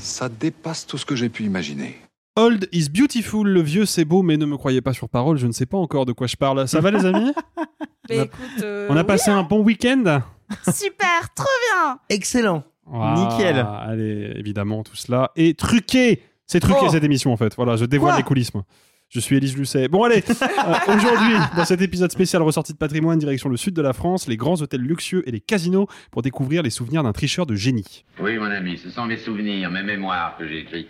[0.00, 1.96] Ça dépasse tout ce que j'ai pu imaginer.
[2.36, 5.46] Old is beautiful, le vieux c'est beau, mais ne me croyez pas sur parole, je
[5.46, 6.66] ne sais pas encore de quoi je parle.
[6.68, 7.32] Ça va les amis?
[8.08, 10.20] Mais On a- écoute, euh, On a passé un bon week-end?
[10.74, 11.98] Super, trop bien.
[12.08, 12.64] Excellent.
[12.92, 13.58] Nickel.
[13.58, 16.22] Allez, évidemment, tout cela est truqué.
[16.46, 16.88] C'est truqué Oh.
[16.90, 17.54] cette émission en fait.
[17.54, 18.52] Voilà, je dévoile Quoi les coulisses.
[18.54, 18.64] moi.
[19.10, 19.88] Je suis Élise Lucet.
[19.88, 23.82] Bon allez, euh, aujourd'hui, dans cet épisode spécial ressorti de patrimoine, direction le sud de
[23.82, 27.44] la France, les grands hôtels luxueux et les casinos pour découvrir les souvenirs d'un tricheur
[27.44, 28.04] de génie.
[28.20, 30.86] Oui, mon ami, ce sont mes souvenirs, mes mémoires que j'ai écrits.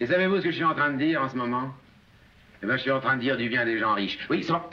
[0.00, 1.72] Et savez-vous ce que je suis en train de dire en ce moment?
[2.64, 4.18] Eh bien, je suis en train de dire du bien des gens riches.
[4.28, 4.68] Oui, ça.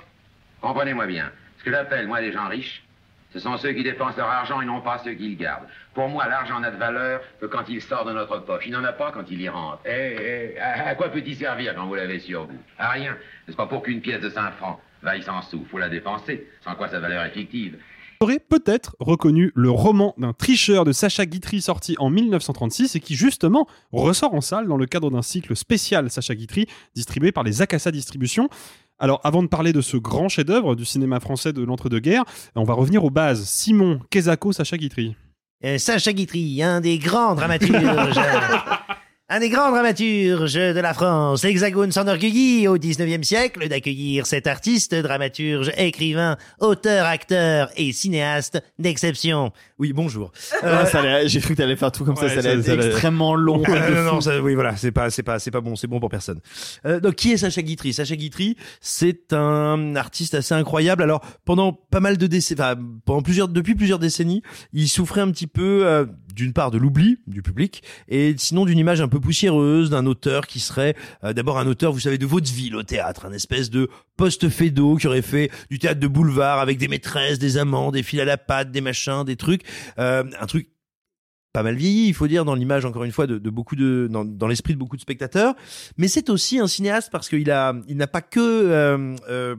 [0.60, 1.32] Comprenez-moi bien.
[1.60, 2.84] Ce que j'appelle, moi, les gens riches,
[3.32, 5.68] ce sont ceux qui dépensent leur argent et non pas ceux qui le gardent.
[5.94, 8.64] Pour moi, l'argent n'a de valeur que quand il sort de notre poche.
[8.66, 9.80] Il n'en a pas quand il y rentre.
[9.86, 12.58] Eh, eh, à, à quoi peut-il servir quand vous l'avez sur vous?
[12.78, 13.16] À rien.
[13.48, 16.76] N'est-ce pas pour qu'une pièce de 5 francs vaille 100 sous Faut la dépenser, sans
[16.76, 17.78] quoi sa valeur est fictive.
[18.22, 23.00] Vous aurez peut-être reconnu le roman d'un tricheur de Sacha Guitry sorti en 1936 et
[23.00, 27.44] qui justement ressort en salle dans le cadre d'un cycle spécial Sacha Guitry distribué par
[27.44, 28.50] les Akassa Distribution.
[29.00, 32.26] Alors avant de parler de ce grand chef-d'œuvre du cinéma français de l'entre-deux-guerres,
[32.56, 33.46] on va revenir aux bases.
[33.46, 35.16] Simon, Kezako, Sacha Guitry.
[35.64, 38.20] Euh, Sacha Guitry, un des grands dramaturges.
[39.32, 44.96] Un des grands dramaturges de la France, l'Hexagone s'enorgueillit au 19e siècle d'accueillir cet artiste,
[44.96, 49.52] dramaturge, écrivain, auteur, acteur et cinéaste d'exception.
[49.78, 50.32] Oui, bonjour.
[50.64, 52.42] Euh, Ah, ça allait- J'ai cru que t'allais faire tout comme ça, Ouais, ça allait
[52.42, 53.62] ça- être ça allait- extrêmement long.
[53.70, 56.00] Euh, non, non, ça- oui, voilà, c'est pas, c'est pas, c'est pas bon, c'est bon
[56.00, 56.40] pour personne.
[56.88, 57.94] Euh, donc, qui est Sacha Guitry?
[57.94, 61.04] Sacha Guitry, c'est un artiste assez incroyable.
[61.04, 62.76] Alors, pendant pas mal de décennies, enfin,
[63.06, 64.42] pendant plusieurs, depuis plusieurs décennies,
[64.74, 68.78] il souffrait un petit peu, euh, d'une part, de l'oubli du public, et sinon d'une
[68.80, 72.26] image un peu poussiéreuse d'un auteur qui serait euh, d'abord un auteur, vous savez, de
[72.26, 76.78] vaudeville au théâtre, un espèce de post-fédo qui aurait fait du théâtre de boulevard avec
[76.78, 79.64] des maîtresses, des amants, des fils à la patte, des machins, des trucs,
[79.98, 80.70] euh, un truc
[81.52, 84.48] pas mal vieilli, il faut dire, dans l'image, encore une fois, de, beaucoup de, dans,
[84.48, 85.56] l'esprit de beaucoup de spectateurs.
[85.98, 89.56] Mais c'est aussi un cinéaste parce qu'il a, il n'a pas que euh,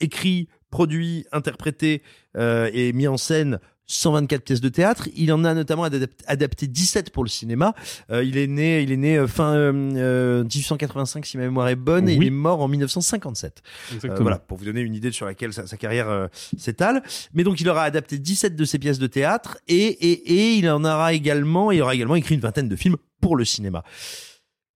[0.00, 2.02] écrit, produit, interprété
[2.38, 3.58] et mis en scène
[3.90, 5.08] 124 pièces de théâtre.
[5.16, 7.74] Il en a notamment adap- adapté 17 pour le cinéma.
[8.10, 11.68] Euh, il est né, il est né euh, fin euh, euh, 1885 si ma mémoire
[11.68, 13.62] est bonne et il est mort en 1957.
[13.94, 14.14] Exactement.
[14.14, 17.02] Euh, voilà, pour vous donner une idée sur laquelle sa, sa carrière euh, s'étale.
[17.34, 20.68] Mais donc il aura adapté 17 de ses pièces de théâtre et, et, et il
[20.70, 23.82] en aura également, il aura également écrit une vingtaine de films pour le cinéma.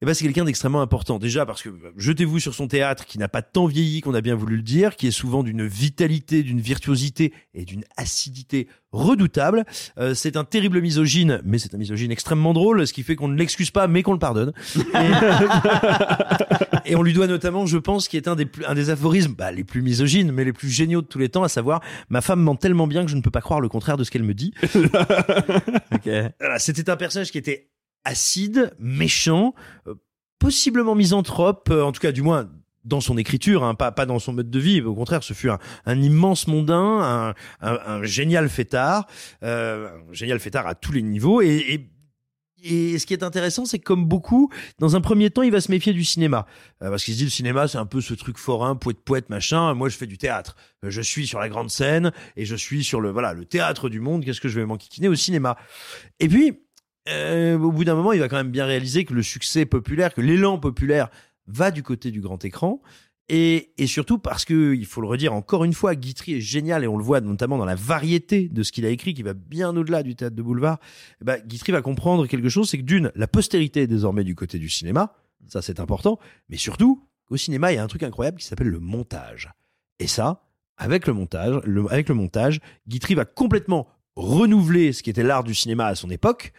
[0.05, 3.17] Et ben c'est quelqu'un d'extrêmement important déjà parce que euh, jetez-vous sur son théâtre qui
[3.17, 6.43] n'a pas tant vieilli qu'on a bien voulu le dire, qui est souvent d'une vitalité,
[6.43, 9.65] d'une virtuosité et d'une acidité redoutable.
[9.97, 13.29] Euh, c'est un terrible misogyne, mais c'est un misogyne extrêmement drôle, ce qui fait qu'on
[13.29, 14.53] ne l'excuse pas, mais qu'on le pardonne.
[14.77, 14.83] Et,
[16.93, 19.33] et on lui doit notamment, je pense, qui est un des plus, un des aphorismes,
[19.33, 22.21] bah, les plus misogynes, mais les plus géniaux de tous les temps, à savoir, ma
[22.21, 24.23] femme ment tellement bien que je ne peux pas croire le contraire de ce qu'elle
[24.23, 24.53] me dit.
[26.41, 27.71] Voilà, c'était un personnage qui était
[28.05, 29.55] acide, méchant,
[29.87, 29.95] euh,
[30.39, 32.51] possiblement misanthrope, euh, en tout cas du moins
[32.85, 34.83] dans son écriture, hein, pas, pas dans son mode de vie.
[34.83, 39.07] Au contraire, ce fut un, un immense mondain, un, un, un génial fêtard,
[39.43, 41.41] euh, un génial fêtard à tous les niveaux.
[41.41, 41.91] Et, et,
[42.63, 44.51] et ce qui est intéressant, c'est que comme beaucoup,
[44.81, 46.47] dans un premier temps, il va se méfier du cinéma.
[46.83, 49.73] Euh, parce qu'il se dit, le cinéma, c'est un peu ce truc forain, poète-poète, machin.
[49.73, 50.55] Moi, je fais du théâtre.
[50.85, 53.89] Euh, Je suis sur la grande scène et je suis sur le, voilà, le théâtre
[53.89, 54.27] du monde.
[54.27, 55.57] Qu'est-ce que je vais m'enquiquiner au cinéma?
[56.21, 56.61] Et puis,
[57.09, 60.15] euh, au bout d'un moment, il va quand même bien réaliser que le succès populaire,
[60.15, 61.09] que l'élan populaire
[61.47, 62.81] va du côté du grand écran.
[63.31, 66.85] Et, et surtout parce que, il faut le redire encore une fois, Guitry est génial
[66.85, 69.33] et on le voit notamment dans la variété de ce qu'il a écrit qui va
[69.33, 70.79] bien au-delà du théâtre de boulevard.
[71.23, 74.35] Eh ben, Guitry va comprendre quelque chose, c'est que d'une, la postérité est désormais du
[74.35, 75.15] côté du cinéma.
[75.47, 76.19] Ça, c'est important.
[76.51, 79.51] Mais surtout, au cinéma, il y a un truc incroyable qui s'appelle le montage.
[80.01, 80.43] Et ça,
[80.77, 85.45] avec le montage, le, avec le montage, Guitry va complètement renouveler ce qui était l'art
[85.45, 86.53] du cinéma à son époque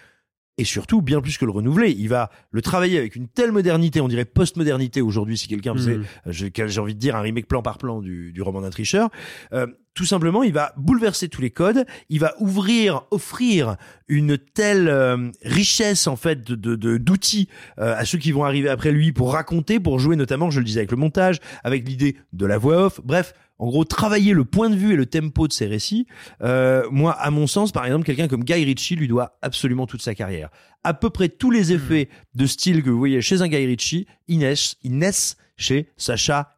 [0.57, 3.99] et surtout bien plus que le renouveler, il va le travailler avec une telle modernité,
[4.01, 6.05] on dirait post-modernité aujourd'hui si quelqu'un faisait, Mhm.
[6.27, 8.69] euh, j'ai j'ai envie de dire un remake plan par plan du, du roman d'un
[8.69, 9.09] tricheur.
[9.53, 13.77] Euh, tout simplement, il va bouleverser tous les codes, il va ouvrir, offrir
[14.09, 17.47] une telle euh, richesse en fait de d'outils
[17.79, 20.65] euh, à ceux qui vont arriver après lui pour raconter, pour jouer notamment, je le
[20.65, 23.33] disais avec le montage, avec l'idée de la voix off, bref.
[23.57, 26.07] En gros, travailler le point de vue et le tempo de ses récits.
[26.41, 30.01] Euh, moi, à mon sens, par exemple, quelqu'un comme Guy Ritchie lui doit absolument toute
[30.01, 30.49] sa carrière.
[30.83, 34.07] À peu près tous les effets de style que vous voyez chez un Guy Ritchie,
[34.27, 36.49] ils naissent, ils naissent chez Sacha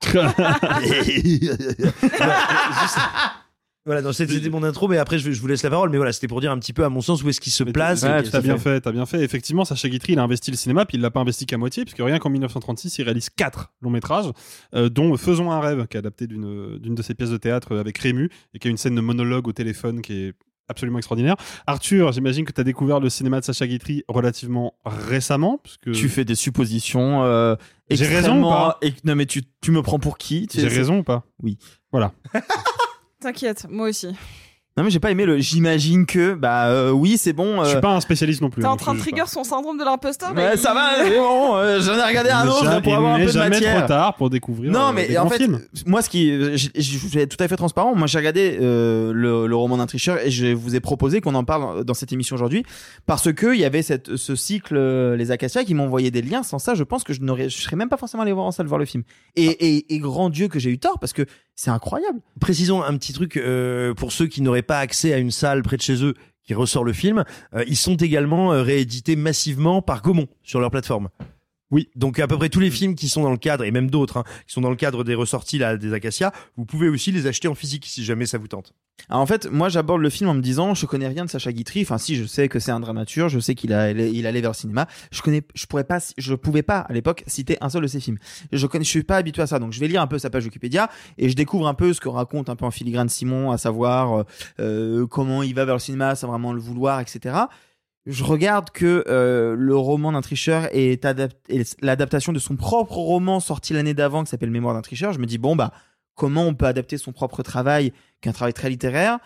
[3.88, 5.88] Voilà, donc c'était c'était mon intro, mais après je, je vous laisse la parole.
[5.88, 7.64] Mais voilà, c'était pour dire un petit peu à mon sens où est-ce qu'il se
[7.64, 8.02] place.
[8.02, 9.22] Ouais, et t'as bien fait, t'as bien fait.
[9.22, 11.86] Effectivement, Sacha Guitry, il a investi le cinéma, puis il l'a pas investi qu'à moitié,
[11.86, 14.26] puisque rien qu'en 1936, il réalise quatre longs métrages,
[14.74, 17.78] euh, dont Faisons un rêve, qui est adapté d'une d'une de ses pièces de théâtre
[17.78, 20.34] avec Rému, et qui a une scène de monologue au téléphone qui est
[20.68, 21.36] absolument extraordinaire.
[21.66, 25.90] Arthur, j'imagine que tu as découvert le cinéma de Sacha Guitry relativement récemment, parce que
[25.90, 27.24] Tu fais des suppositions.
[27.24, 27.56] euh,
[27.90, 30.68] J'ai raison ou pas et- Non, mais tu, tu me prends pour qui Tu j'ai
[30.68, 31.24] raison ou pas?
[31.42, 31.58] Oui.
[31.92, 32.12] Voilà.
[33.20, 34.08] T'inquiète, moi aussi.
[34.78, 35.38] Non, mais j'ai pas aimé le.
[35.38, 36.34] J'imagine que.
[36.34, 37.62] Bah euh, oui, c'est bon.
[37.64, 38.62] Je suis euh, pas un spécialiste non plus.
[38.62, 40.30] T'es en donc train de trigger son syndrome de l'imposteur.
[40.30, 43.14] Ouais, mais ça va, mais bon, euh, j'en ai regardé un autre n'est pour avoir
[43.14, 43.78] un jamais- peu de jamais matière.
[43.80, 45.60] trop tard pour découvrir Non, euh, mais des en fait, films.
[45.86, 47.94] moi, ce qui, je, je- je vais être tout à fait transparent.
[47.94, 51.34] Moi, j'ai regardé euh, le, le roman d'un tricheur et je vous ai proposé qu'on
[51.34, 52.62] en parle dans cette émission aujourd'hui
[53.06, 56.22] parce que il y avait cette, ce cycle euh, les Acacias qui m'ont envoyé des
[56.22, 56.42] liens.
[56.44, 58.52] Sans ça, je pense que je n'aurais, je serais même pas forcément allé voir en
[58.52, 59.02] salle voir le film.
[59.34, 61.26] Et, et, et grand Dieu que j'ai eu tort parce que
[61.58, 62.20] c'est incroyable.
[62.40, 65.76] Précisons un petit truc euh, pour ceux qui n'auraient pas accès à une salle près
[65.76, 66.14] de chez eux
[66.44, 67.24] qui ressort le film.
[67.52, 71.08] euh, ils sont également euh, réédités massivement par Gaumont sur leur plateforme.
[71.70, 71.88] Oui.
[71.96, 74.18] Donc à peu près tous les films qui sont dans le cadre et même d'autres
[74.18, 77.26] hein, qui sont dans le cadre des ressorties là des Acacias, vous pouvez aussi les
[77.26, 78.74] acheter en physique si jamais ça vous tente.
[79.08, 81.52] Alors, en fait, moi, j'aborde le film en me disant, je connais rien de Sacha
[81.52, 81.82] Guitry.
[81.82, 84.56] Enfin, si, je sais que c'est un dramaturge, je sais qu'il il allait vers le
[84.56, 84.86] cinéma.
[85.10, 88.00] Je connais, je pourrais pas, je pouvais pas à l'époque citer un seul de ses
[88.00, 88.18] films.
[88.52, 90.30] Je connais, je suis pas habitué à ça, donc je vais lire un peu sa
[90.30, 93.50] page Wikipédia et je découvre un peu ce que raconte un peu en filigrane Simon,
[93.50, 94.24] à savoir
[94.60, 97.34] euh, comment il va vers le cinéma sans vraiment le vouloir, etc.
[98.08, 102.94] Je regarde que euh, le roman d'un tricheur est, adap- est l'adaptation de son propre
[102.94, 105.12] roman sorti l'année d'avant qui s'appelle Mémoire d'un tricheur.
[105.12, 105.72] Je me dis bon bah
[106.14, 109.18] comment on peut adapter son propre travail, qui est un travail très littéraire?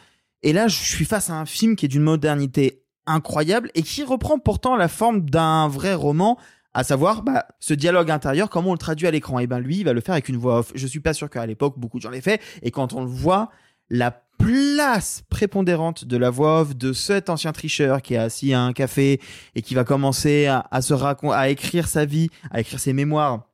[0.42, 4.02] Et là, je suis face à un film qui est d'une modernité incroyable et qui
[4.02, 6.36] reprend pourtant la forme d'un vrai roman,
[6.74, 9.38] à savoir bah, ce dialogue intérieur, comment on le traduit à l'écran.
[9.38, 10.72] Et ben lui, il va le faire avec une voix off.
[10.74, 12.40] Je suis pas sûr qu'à l'époque, beaucoup de gens l'aient fait.
[12.62, 13.50] Et quand on le voit,
[13.90, 14.10] la
[14.42, 18.72] place prépondérante de la voix off de cet ancien tricheur qui est assis à un
[18.72, 19.20] café
[19.54, 23.44] et qui va commencer à, se racon- à écrire sa vie, à écrire ses mémoires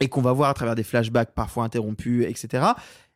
[0.00, 2.64] et qu'on va voir à travers des flashbacks parfois interrompus, etc.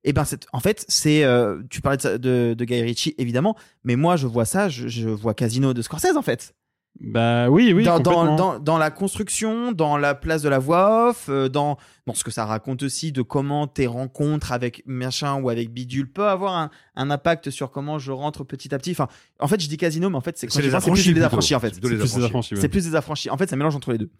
[0.04, 4.16] Et ben, c'est- en fait, c'est, euh, tu parlais de, Guy Ritchie évidemment, mais moi
[4.16, 6.54] je vois ça, je vois Casino de Scorsese en fait.
[7.00, 7.84] Bah oui, oui.
[7.84, 8.36] dans, dans, complètement.
[8.36, 11.76] dans, dans la construction, dans la place de la voix off, euh, dans,
[12.06, 16.10] dans ce que ça raconte aussi de comment tes rencontres avec machin ou avec bidule
[16.10, 18.92] peut avoir un, un impact sur comment je rentre petit à petit.
[18.92, 19.08] Enfin,
[19.40, 21.22] en fait, je dis casino, mais en fait, c'est quand les c'est affranchis plus des
[21.22, 21.74] affranchis en fait.
[21.74, 22.56] C'est plus.
[22.56, 23.30] C'est plus des affranchis.
[23.30, 24.10] En fait, ça mélange entre les deux.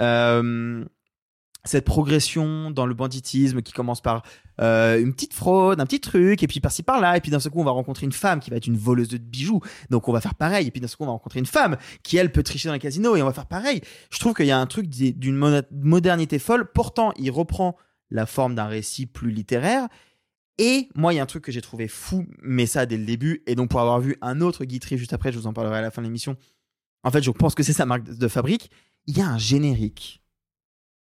[0.00, 0.84] Euh,
[1.64, 4.22] cette progression dans le banditisme qui commence par
[4.60, 7.52] euh, une petite fraude, un petit truc, et puis par-ci par-là, et puis d'un seul
[7.52, 10.12] coup on va rencontrer une femme qui va être une voleuse de bijoux, donc on
[10.12, 12.32] va faire pareil, et puis d'un seul coup on va rencontrer une femme qui elle
[12.32, 13.80] peut tricher dans les casinos, et on va faire pareil.
[14.10, 17.76] Je trouve qu'il y a un truc d'une modernité folle, pourtant il reprend
[18.10, 19.86] la forme d'un récit plus littéraire,
[20.58, 23.06] et moi il y a un truc que j'ai trouvé fou, mais ça dès le
[23.06, 25.78] début, et donc pour avoir vu un autre Guitry juste après, je vous en parlerai
[25.78, 26.36] à la fin de l'émission,
[27.04, 28.70] en fait je pense que c'est sa marque de fabrique,
[29.06, 30.21] il y a un générique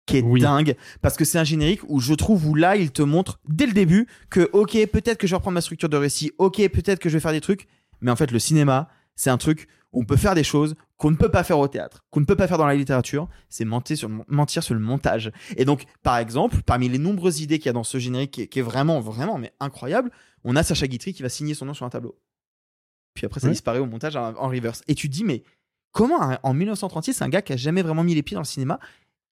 [0.09, 0.41] qui est Oui.
[0.41, 3.67] dingue parce que c'est un générique où je trouve où là il te montre dès
[3.67, 6.99] le début que ok peut-être que je vais reprendre ma structure de récit ok peut-être
[6.99, 7.67] que je vais faire des trucs
[8.01, 11.11] mais en fait le cinéma c'est un truc où on peut faire des choses qu'on
[11.11, 13.65] ne peut pas faire au théâtre qu'on ne peut pas faire dans la littérature c'est
[13.65, 15.31] mentir sur, le- mentir sur le montage.
[15.57, 18.43] Et donc par exemple parmi les nombreuses idées qu'il y a dans ce générique qui
[18.43, 20.11] est, qui est vraiment vraiment mais incroyable
[20.45, 22.19] on a Sacha Guitry qui va signer son nom sur un tableau.
[23.15, 24.83] Puis après ça disparaît au montage en, en reverse.
[24.89, 25.43] Et tu te dis mais
[25.93, 28.79] comment en 1936 un gars qui a jamais vraiment mis les pieds dans le cinéma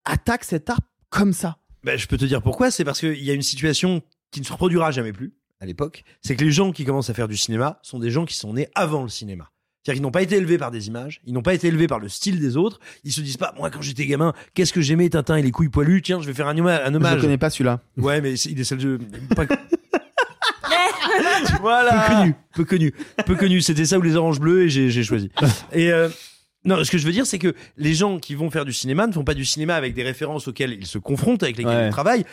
[0.07, 1.59] attaque cet art comme ça.
[1.85, 2.71] Ben, je peux te dire pourquoi.
[2.71, 6.03] C'est parce qu'il y a une situation qui ne se reproduira jamais plus à l'époque.
[6.23, 8.55] C'est que les gens qui commencent à faire du cinéma sont des gens qui sont
[8.55, 9.51] nés avant le cinéma.
[9.83, 12.01] C'est-à-dire qu'ils n'ont pas été élevés par des images, ils n'ont pas été élevés par
[12.01, 12.81] le style des autres.
[13.05, 15.69] Ils se disent pas, moi quand j'étais gamin, qu'est-ce que j'aimais Tintin et les couilles
[15.69, 16.03] poilues?
[16.03, 16.81] Tiens, je vais faire un hommage.
[16.85, 17.17] Un Je hommage.
[17.17, 17.81] ne connais pas celui-là.
[17.97, 18.99] Ouais, mais il est celle de
[19.37, 19.45] pas
[21.61, 21.93] voilà.
[22.09, 22.95] peu connu, peu connu,
[23.27, 23.61] peu connu.
[23.61, 25.31] C'était ça ou les oranges bleues et j'ai j'ai choisi.
[25.73, 26.09] Et euh,
[26.67, 29.07] non, ce que je veux dire, c'est que les gens qui vont faire du cinéma
[29.07, 31.87] ne font pas du cinéma avec des références auxquelles ils se confrontent, avec lesquelles Ouais.
[31.89, 32.25] ils travaillent.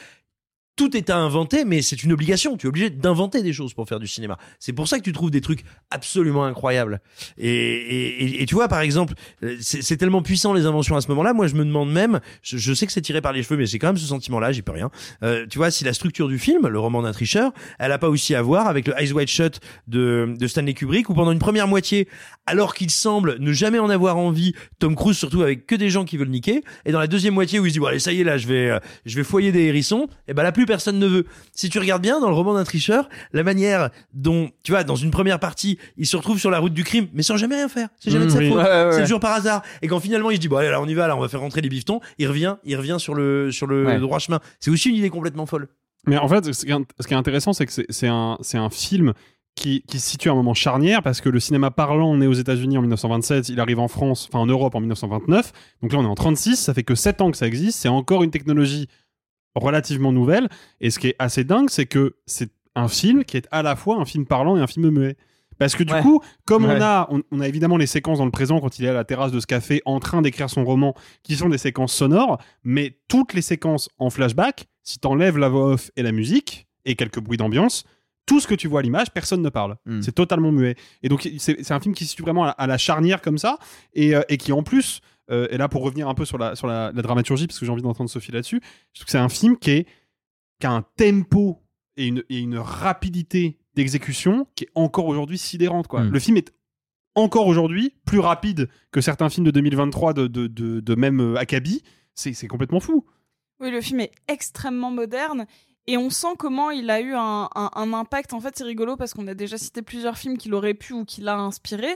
[0.76, 2.58] Tout est à inventer, mais c'est une obligation.
[2.58, 4.38] Tu es obligé d'inventer des choses pour faire du cinéma.
[4.60, 7.00] C'est pour ça que tu trouves des trucs absolument incroyables.
[7.38, 9.14] Et, et, et, tu vois, par exemple,
[9.44, 11.34] euh, c'est tellement puissant les inventions à ce moment-là.
[11.34, 13.78] Moi, je me demande même, je, sais que c'est tiré par les cheveux, mais j'ai
[13.78, 14.90] quand même ce sentiment-là, j'y peux rien.
[15.22, 18.10] Euh, tu vois, si la structure du film, le roman d'un tricheur, elle a pas
[18.10, 21.40] aussi à voir avec le Eyes Wide Shut de, de Stanley Kubrick, où pendant une
[21.40, 22.08] première moitié,
[22.48, 26.04] alors qu'il semble ne jamais en avoir envie, Tom Cruise surtout avec que des gens
[26.04, 28.12] qui veulent niquer, et dans la deuxième moitié où il se dit bon allez ça
[28.12, 30.63] y est là, je vais, euh, je vais foyer des hérissons, et ben là plus
[30.66, 31.26] personne ne veut.
[31.54, 34.96] Si tu regardes bien dans le roman d'un tricheur, la manière dont, tu vois, dans
[34.96, 37.70] une première partie, il se retrouve sur la route du crime, mais sans jamais rien
[37.70, 37.90] faire.
[38.00, 38.94] C'est jamais Mmh, de sa faute.
[38.96, 39.62] C'est toujours par hasard.
[39.82, 41.28] Et quand finalement il se dit bon allez là on y va, là on va
[41.28, 44.00] faire rentrer les bifetons, il revient, il revient sur le sur le Ouais.
[44.00, 44.40] droit chemin.
[44.60, 45.68] C'est aussi une idée complètement folle.
[46.08, 46.76] Mais en fait, ce qui est,
[47.12, 49.14] est intéressant, c'est que c'est- un, c'est un film
[49.56, 52.34] qui, qui se situe à un moment charnière parce que le cinéma parlant né aux
[52.34, 55.52] États-Unis en 1927, il arrive en France, enfin en Europe en 1929.
[55.82, 57.80] Donc là, on est en 36, ça fait que 7 ans que ça existe.
[57.80, 58.88] C'est encore une technologie
[59.56, 60.50] relativement nouvelle.
[60.82, 63.76] Et ce qui est assez dingue, c'est que c'est un film qui est à la
[63.76, 65.16] fois un film parlant et un film muet.
[65.60, 66.02] Parce que du Ouais.
[66.02, 66.76] coup, comme Ouais.
[66.78, 68.94] on, a, on, on a évidemment les séquences dans le présent quand il est à
[68.94, 72.42] la terrasse de ce café en train d'écrire son roman, qui sont des séquences sonores,
[72.64, 76.96] mais toutes les séquences en flashback, si t'enlèves la voix off et la musique, et
[76.96, 77.84] quelques bruits d'ambiance,
[78.26, 79.76] tout ce que tu vois à l'image, personne ne parle.
[79.86, 80.02] Mm.
[80.02, 80.76] C'est totalement muet.
[81.04, 83.60] Et donc, c'est un film qui se situe vraiment à, à la charnière comme ça,
[83.94, 85.02] et, euh, et qui en plus,
[85.34, 87.66] euh, et là pour revenir un peu sur la, sur la, la dramaturgie, parce que
[87.66, 88.62] j'ai envie d'entendre Sophie là-dessus,
[88.94, 89.88] je trouve que c'est un film qui, est,
[90.60, 91.60] qui a un tempo
[91.98, 95.88] et une, et une rapidité d'exécution qui est encore aujourd'hui sidérante.
[95.88, 96.04] Quoi.
[96.04, 96.10] Mm.
[96.12, 96.54] Le film est
[97.16, 101.36] encore aujourd'hui plus rapide que certains films de 2023 de, de, de, de même euh,
[101.38, 101.84] acabit.
[102.16, 103.06] C'est c'est complètement fou.
[103.60, 105.46] Oui, le film est extrêmement moderne
[105.88, 108.34] et on sent comment il a eu un, un- un impact.
[108.34, 111.06] En fait, c'est rigolo parce qu'on a déjà cité plusieurs films qu'il aurait pu ou
[111.06, 111.88] qu'il a inspiré.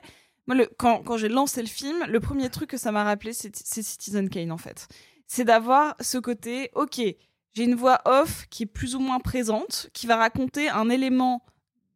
[0.47, 3.33] Moi, le- quand, quand j'ai lancé le film, le premier truc que ça m'a rappelé,
[3.33, 4.87] c'est Citizen Kane, en fait.
[5.27, 6.99] C'est d'avoir ce côté, ok,
[7.53, 11.43] j'ai une voix off qui est plus ou moins présente, qui va raconter un élément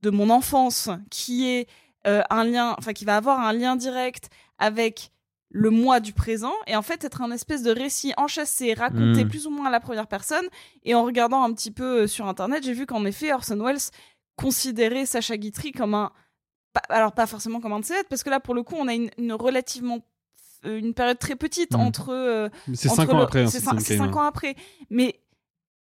[0.02, 1.68] de mon enfance qui est
[2.08, 5.12] euh, un lien, enfin, qui va avoir un lien direct avec
[5.54, 9.28] le moi du présent et en fait être un espèce de récit enchâssé, raconté Mm.
[9.30, 10.46] plus ou moins à la première personne.
[10.84, 13.92] Et en regardant un petit peu euh, sur internet, j'ai vu qu'en effet Orson Welles
[14.38, 16.12] considérait Sacha Guitry comme un,
[16.74, 18.94] pas- alors pas forcément comme un de parce que là pour le coup on a
[18.94, 20.00] une, une relativement
[20.66, 21.80] euh, une période très petite Mm.
[21.80, 22.10] entre.
[22.14, 23.42] euh, C'est entre 5 ans le- après.
[23.44, 24.22] hein, C'est Citizen cin- c'est Kane, cinq ouais.
[24.22, 24.56] ans après.
[24.92, 25.20] Mais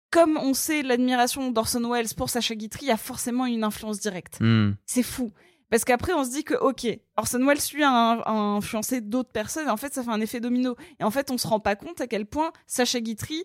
[0.09, 3.99] comme on sait l'admiration d'Orson Welles pour Sacha Guitry, il y a forcément une influence
[3.99, 4.37] directe.
[4.39, 4.73] Hmm.
[4.85, 5.31] C'est fou.
[5.69, 6.85] Parce qu'après, on se dit que, ok,
[7.17, 10.21] Orson Welles, lui, a, un- a influencé d'autres personnes, et en fait, ça fait un
[10.21, 10.75] effet domino.
[10.99, 13.43] Et en fait, on se rend pas compte à quel point Sacha Guitry,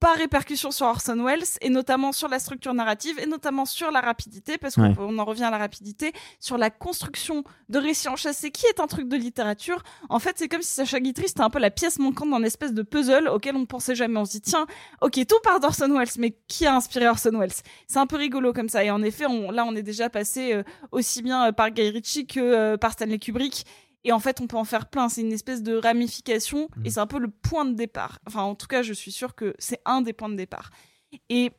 [0.00, 4.00] par répercussion sur Orson Welles, et notamment sur la structure narrative, et notamment sur la
[4.00, 5.20] rapidité, parce qu'on Ouais.
[5.20, 9.08] en revient à la rapidité, sur la construction de récits enchâssés, qui est un truc
[9.08, 9.82] de littérature.
[10.08, 12.72] En fait, c'est comme si Sacha Guitry, c'était un peu la pièce manquante d'un espèce
[12.72, 14.18] de puzzle auquel on ne pensait jamais.
[14.18, 14.66] On se dit, tiens,
[15.02, 17.52] ok, tout part d'Orson Welles, mais qui a inspiré Orson Welles?
[17.86, 18.82] C'est un peu rigolo comme ça.
[18.82, 21.90] Et en effet, on, là, on est déjà passé euh, aussi bien euh, par Guy
[21.90, 23.66] Ritchie que euh, par Stanley Kubrick.
[24.04, 25.08] Et en fait, on peut en faire plein.
[25.08, 28.18] C'est une espèce de ramification et c'est un peu le point de départ.
[28.26, 30.70] Enfin, en tout cas, je suis sûre que c'est un des points de départ.
[31.28, 31.52] Et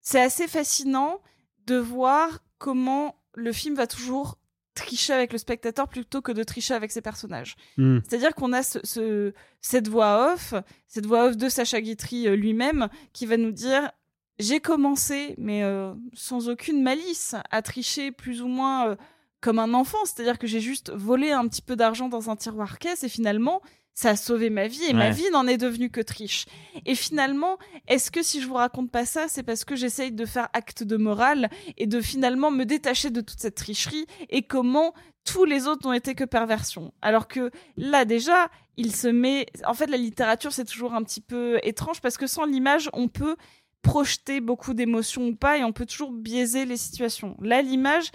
[0.00, 1.20] c'est assez fascinant
[1.66, 4.38] de voir comment le film va toujours
[4.74, 7.56] tricher avec le spectateur plutôt que de tricher avec ses personnages.
[7.76, 7.98] Mm.
[8.08, 10.54] C'est-à-dire qu'on a ce, ce- cette voix off,
[10.86, 13.90] cette voix off de Sacha Guitry euh, lui-même, qui va nous dire
[14.38, 18.96] j'ai commencé, mais euh, sans aucune malice, à tricher plus ou moins euh,
[19.40, 19.98] comme un enfant.
[20.04, 23.60] C'est-à-dire que j'ai juste volé un petit peu d'argent dans un tiroir caisse et finalement,
[23.94, 26.46] ça a sauvé ma vie et ma vie n'en est devenue que triche.
[26.86, 30.24] Et finalement, est-ce que si je vous raconte pas ça, c'est parce que j'essaye de
[30.24, 34.94] faire acte de morale et de finalement me détacher de toute cette tricherie et comment
[35.24, 36.94] tous les autres n'ont été que perversion.
[37.02, 39.46] Alors que là déjà, il se met...
[39.66, 43.08] En fait, la littérature, c'est toujours un petit peu étrange parce que sans l'image, on
[43.08, 43.36] peut
[43.82, 47.36] projeter beaucoup d'émotions ou pas et on peut toujours biaiser les situations.
[47.40, 48.10] Là, l'image,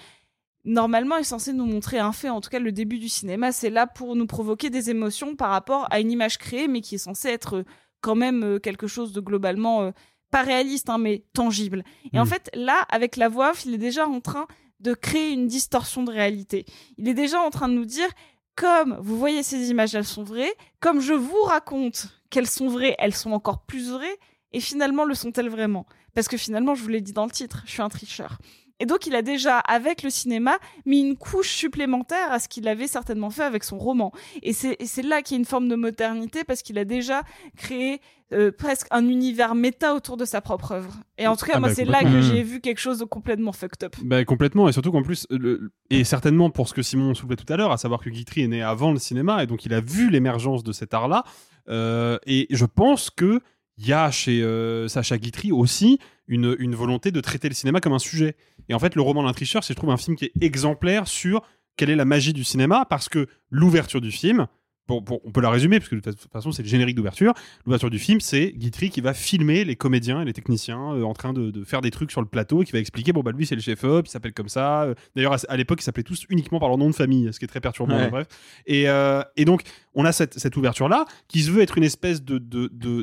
[0.66, 2.30] normalement, est censée nous montrer un fait.
[2.30, 5.50] En tout cas, le début du cinéma, c'est là pour nous provoquer des émotions par
[5.52, 7.64] rapport à une image créée, mais qui est censée être euh,
[8.02, 9.92] quand même euh, quelque chose de globalement euh,
[10.32, 11.84] pas réaliste, hein, mais tangible.
[12.14, 12.28] Et en Mm.
[12.28, 14.48] fait, là, avec la voix off, il est déjà en train
[14.80, 16.66] de créer une distorsion de réalité.
[16.98, 18.08] Il est déjà en train de nous dire,
[18.56, 22.96] comme vous voyez ces images, elles sont vraies, comme je vous raconte qu'elles sont vraies,
[23.00, 24.18] elles sont encore plus vraies,
[24.52, 25.86] et finalement, le sont-elles vraiment?
[26.14, 28.38] Parce que finalement, je vous l'ai dit dans le titre, je suis un tricheur.
[28.80, 32.68] Et donc, il a déjà, avec le cinéma, mis une couche supplémentaire à ce qu'il
[32.68, 34.12] avait certainement fait avec son roman.
[34.44, 37.24] Et c'est là qu'il y a une forme de modernité, parce qu'il a déjà
[37.56, 38.02] créé
[38.34, 40.96] euh, presque un univers méta autour de sa propre œuvre.
[41.18, 43.06] Et en tout cas, Ah moi, bah, c'est là que j'ai vu quelque chose de
[43.06, 43.96] complètement fucked up.
[44.04, 47.52] Bah, complètement, et surtout qu'en plus, le- et certainement pour ce que Simon soulevait tout
[47.54, 49.80] à l'heure, à savoir que Guitry est né avant le cinéma, et donc il a
[49.80, 51.24] vu l'émergence de cet art-là,
[51.70, 53.40] euh, et je pense que
[53.78, 57.82] il y a chez euh, Sacha Guitry aussi une, une volonté de traiter le cinéma
[57.82, 58.36] comme un sujet.
[58.70, 61.08] Et en fait, le roman d'un tricheur, c'est je trouve un film qui est exemplaire
[61.08, 61.42] sur
[61.78, 64.48] quelle est la magie du cinéma, parce que l'ouverture du film,
[64.88, 67.34] bon, bon, on peut la résumer, parce que de toute façon, c'est le générique d'ouverture.
[67.66, 71.14] L'ouverture du film, c'est Guitry qui va filmer les comédiens et les techniciens euh, en
[71.14, 73.32] train de, de faire des trucs sur le plateau, et qui va expliquer, bon, bah
[73.36, 74.84] lui, c'est le chef-op, il s'appelle comme ça.
[74.84, 77.40] Euh, D'ailleurs, à, à l'époque, ils s'appelaient tous uniquement par leur nom de famille, ce
[77.40, 78.10] qui est très perturbant, Ouais.
[78.10, 78.28] bref.
[78.68, 79.64] Et, euh, et donc,
[79.96, 82.38] on a cette, cette ouverture-là, qui se veut être une espèce de-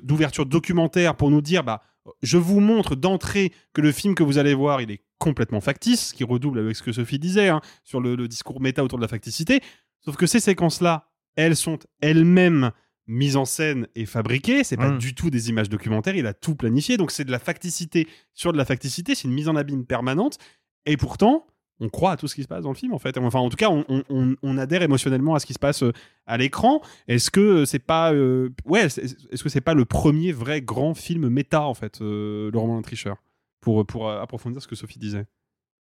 [0.00, 1.82] d'ouverture documentaire pour nous dire, bah,
[2.22, 6.08] je vous montre d'entrée que le film que vous allez voir, il est complètement factice,
[6.08, 8.98] ce qui redouble avec ce que Sophie disait hein, sur le, le discours méta autour
[8.98, 9.60] de la facticité.
[10.04, 12.72] Sauf que ces séquences-là, elles sont elles-mêmes
[13.06, 14.64] mises en scène et fabriquées.
[14.64, 14.98] C'est pas Mm.
[14.98, 16.14] du tout des images documentaires.
[16.16, 16.96] Il a tout planifié.
[16.96, 19.14] Donc c'est de la facticité sur de la facticité.
[19.14, 20.38] C'est une mise en abîme permanente.
[20.86, 21.46] Et pourtant,
[21.80, 23.18] on croit à tout ce qui se passe dans le film, en fait.
[23.18, 25.82] Enfin, en tout cas, on, on- on- on adhère émotionnellement à ce qui se passe
[25.82, 25.92] euh,
[26.26, 26.80] à l'écran.
[27.08, 31.28] Est-ce que c'est pas, euh, ouais, est-ce que c'est pas le premier vrai grand film
[31.28, 33.16] méta, en fait, euh, le roman d'un tricheur,
[33.62, 35.24] pour pour euh, approfondir ce que Sophie disait.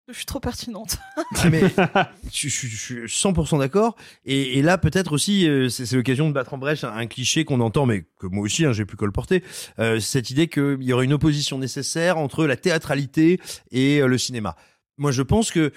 [0.07, 0.97] Je suis trop pertinente.
[1.51, 1.61] Mais
[2.33, 2.75] je, je- je
[3.07, 3.95] suis 100% d'accord.
[4.25, 7.07] Et, et là, peut-être aussi, euh, c'est c'est l'occasion de battre en brèche un, un
[7.07, 9.43] cliché qu'on entend, mais que moi aussi, hein, j'ai pu colporter.
[9.79, 13.39] Euh, cette idée qu'il y aurait une opposition nécessaire entre la théâtralité
[13.71, 14.55] et euh, le cinéma.
[14.97, 15.71] Moi, je pense que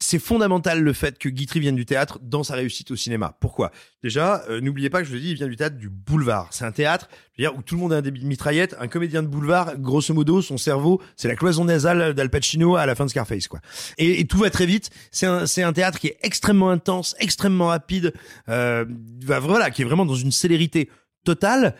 [0.00, 3.36] c'est fondamental le fait que Guitry vienne du théâtre dans sa réussite au cinéma.
[3.40, 3.70] Pourquoi?
[4.02, 6.48] Déjà, euh, n'oubliez pas que je le dis, il vient du théâtre du boulevard.
[6.50, 8.76] C'est un théâtre je veux dire, où tout le monde a un débit de mitraillette.
[8.78, 12.86] Un comédien de boulevard, grosso modo, son cerveau, c'est la cloison nasale d'Al Pacino à
[12.86, 13.60] la fin de Scarface, quoi.
[13.98, 14.90] Et, tout va très vite.
[15.10, 18.12] C'est un, un théâtre qui est extrêmement intense, extrêmement rapide,
[18.48, 18.84] euh,
[19.24, 20.90] voilà, qui est vraiment dans une célérité
[21.24, 21.74] totale.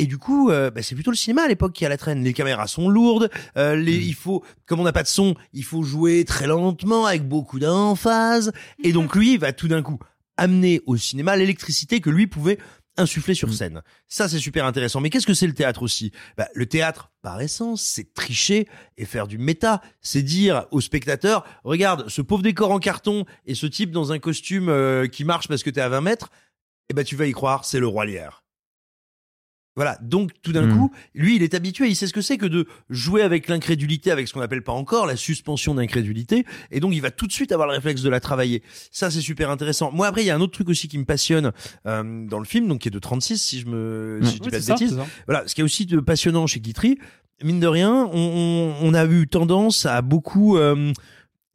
[0.00, 2.24] Et du coup, euh, bah, c'est plutôt le cinéma à l'époque qui a la traîne.
[2.24, 3.28] Les caméras sont lourdes.
[3.58, 7.04] euh, les, il faut, comme on n'a pas de son, il faut jouer très lentement
[7.04, 8.50] avec beaucoup d'emphase.
[8.82, 9.98] Et donc lui, il va tout d'un coup
[10.38, 12.56] amener au cinéma l'électricité que lui pouvait
[12.96, 13.82] insuffler sur scène.
[14.08, 15.02] Ça, c'est super intéressant.
[15.02, 16.12] Mais qu'est-ce que c'est le théâtre aussi?
[16.38, 19.82] Bah, Le théâtre, par essence, c'est tricher et faire du méta.
[20.00, 24.18] C'est dire au spectateur, regarde, ce pauvre décor en carton et ce type dans un
[24.18, 26.30] costume euh, qui marche parce que t'es à 20 mètres,
[26.88, 28.39] eh ben tu vas y croire, c'est le roi Lière.
[29.80, 30.76] Voilà, donc tout d'un Mm.
[30.76, 34.10] coup, lui, il est habitué, il sait ce que c'est que de jouer avec l'incrédulité,
[34.10, 37.32] avec ce qu'on appelle pas encore la suspension d'incrédulité, et donc il va tout de
[37.32, 38.62] suite avoir le réflexe de la travailler.
[38.90, 39.90] Ça, c'est super intéressant.
[39.90, 41.52] Moi, après, il y a un autre truc aussi qui me passionne
[41.86, 44.44] euh, dans le film, donc qui est de 36, si je me, si je dis
[44.44, 44.98] Ouais, pas de ça, bêtises.
[45.26, 46.98] Voilà, ce qui est aussi de passionnant chez Guitry,
[47.42, 50.92] mine de rien, on, on- on a eu tendance à beaucoup euh,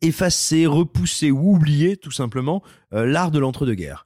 [0.02, 2.62] effacer, repousser ou oublier, tout simplement,
[2.94, 4.05] euh, l'art de l'entre-deux-guerres.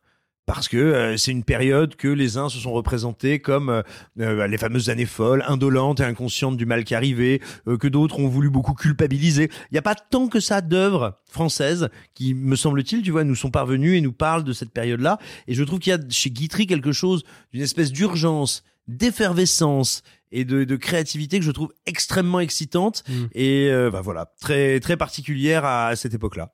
[0.50, 3.84] Parce que euh, c'est une période que les uns se sont représentés comme euh,
[4.20, 8.18] euh, les fameuses années folles, indolentes et inconscientes du mal qui arrivait, euh, que d'autres
[8.18, 9.52] ont voulu beaucoup culpabiliser.
[9.70, 13.36] Il n'y a pas tant que ça d'œuvres françaises qui, me semble-t-il, tu vois, nous
[13.36, 15.20] sont parvenues et nous parlent de cette période-là.
[15.48, 20.46] Et je trouve qu'il y a chez Guitry quelque chose d'une espèce d'urgence, d'effervescence et
[20.46, 23.26] de, de créativité que je trouve extrêmement excitante Mm.
[23.34, 26.54] et euh, bah voilà très très particulière à cette époque-là.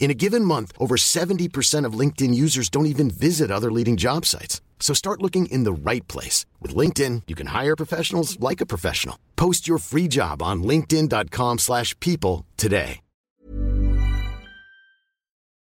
[0.00, 4.24] In a given month, over 70% of LinkedIn users don't even visit other leading job
[4.24, 4.62] sites.
[4.80, 6.46] So start looking in the right place.
[6.62, 9.16] With LinkedIn, you can hire professionals like a professional.
[9.36, 13.00] Post your free job on linkedin.com/people slash people today.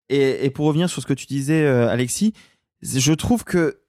[0.08, 2.32] Et, et pour revenir sur ce que tu disais, euh, Alexis,
[2.82, 3.80] je trouve que.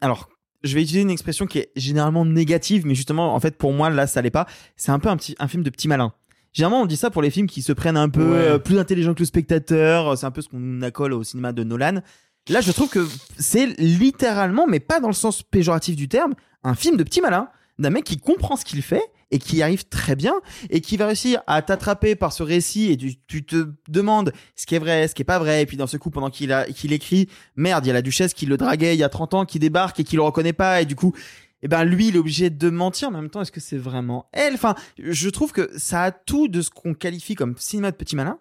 [0.00, 0.28] Alors,
[0.62, 3.90] je vais utiliser une expression qui est généralement négative, mais justement, en fait, pour moi,
[3.90, 4.46] là, ça l'est pas.
[4.76, 6.12] C'est un peu un, petit, un film de petit malin.
[6.56, 8.38] Généralement, on dit ça pour les films qui se prennent un peu Ouais.
[8.38, 10.16] euh, plus intelligents que le spectateur.
[10.16, 12.00] C'est un peu ce qu'on accole au cinéma de Nolan.
[12.48, 13.06] Là, je trouve que
[13.38, 16.32] c'est littéralement, mais pas dans le sens péjoratif du terme,
[16.64, 19.84] un film de petit malin d'un mec qui comprend ce qu'il fait et qui arrive
[19.88, 20.32] très bien
[20.70, 24.64] et qui va réussir à t'attraper par ce récit et tu, tu te demandes ce
[24.64, 26.52] qui est vrai, ce qui est pas vrai et puis dans ce coup pendant qu'il
[26.52, 29.08] a qu'il écrit merde, il y a la duchesse qui le draguait il y a
[29.10, 31.12] 30 ans qui débarque et qui le reconnaît pas et du coup
[31.62, 33.78] eh ben lui il est obligé de mentir mais en même temps est-ce que c'est
[33.78, 34.54] vraiment elle?
[34.54, 38.16] Enfin je trouve que ça a tout de ce qu'on qualifie comme cinéma de petit
[38.16, 38.38] malin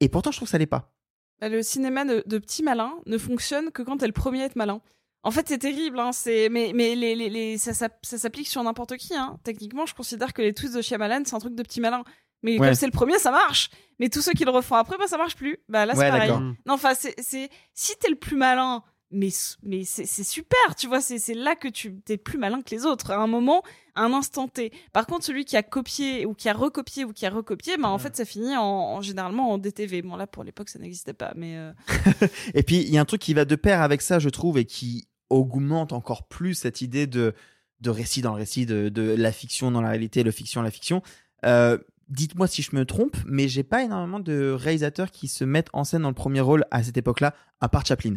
[0.00, 0.92] et pourtant je trouve que ça l'est pas
[1.40, 4.46] Bah, le cinéma de, de petits malins ne fonctionne que quand t'es le premier à
[4.46, 4.80] être malin.
[5.22, 8.48] En fait, c'est terrible, hein, c'est mais mais les, les, les ça, ça, ça s'applique
[8.48, 9.14] sur n'importe qui.
[9.14, 9.38] Hein.
[9.44, 12.04] Techniquement, je considère que les twists de Shyamalan, c'est un truc de petit malin.
[12.42, 12.68] Mais Ouais.
[12.68, 13.68] comme c'est le premier, ça marche.
[13.98, 15.58] Mais tous ceux qui le refont après, bah ça marche plus.
[15.68, 16.30] Bah là, c'est Ouais, pareil.
[16.30, 21.00] Non, enfin, c'est c'est si t'es le plus malin, mais c'est super, tu vois.
[21.00, 23.10] C'est là que tu t'es plus malin que les autres.
[23.10, 23.62] À un moment,
[23.96, 24.72] à un instant T.
[24.92, 27.88] Par contre, celui qui a copié ou qui a recopié ou qui a recopié, bah
[27.88, 30.02] en fait, ça finit en, en- généralement en DTV.
[30.02, 31.72] Bon là, pour l'époque, ça n'existait pas, mais euh,
[32.54, 34.58] Et puis, il y a un truc qui va de pair avec ça, je trouve,
[34.58, 37.34] et qui augmente encore plus cette idée de,
[37.80, 40.70] de récit dans le récit, de, de la fiction dans la réalité, le fiction, la
[40.70, 41.02] fiction.
[41.44, 45.68] Euh, Dites-moi si je me trompe, mais j'ai pas énormément de réalisateurs qui se mettent
[45.72, 48.16] en scène dans le premier rôle à cette époque-là, à part Chaplin.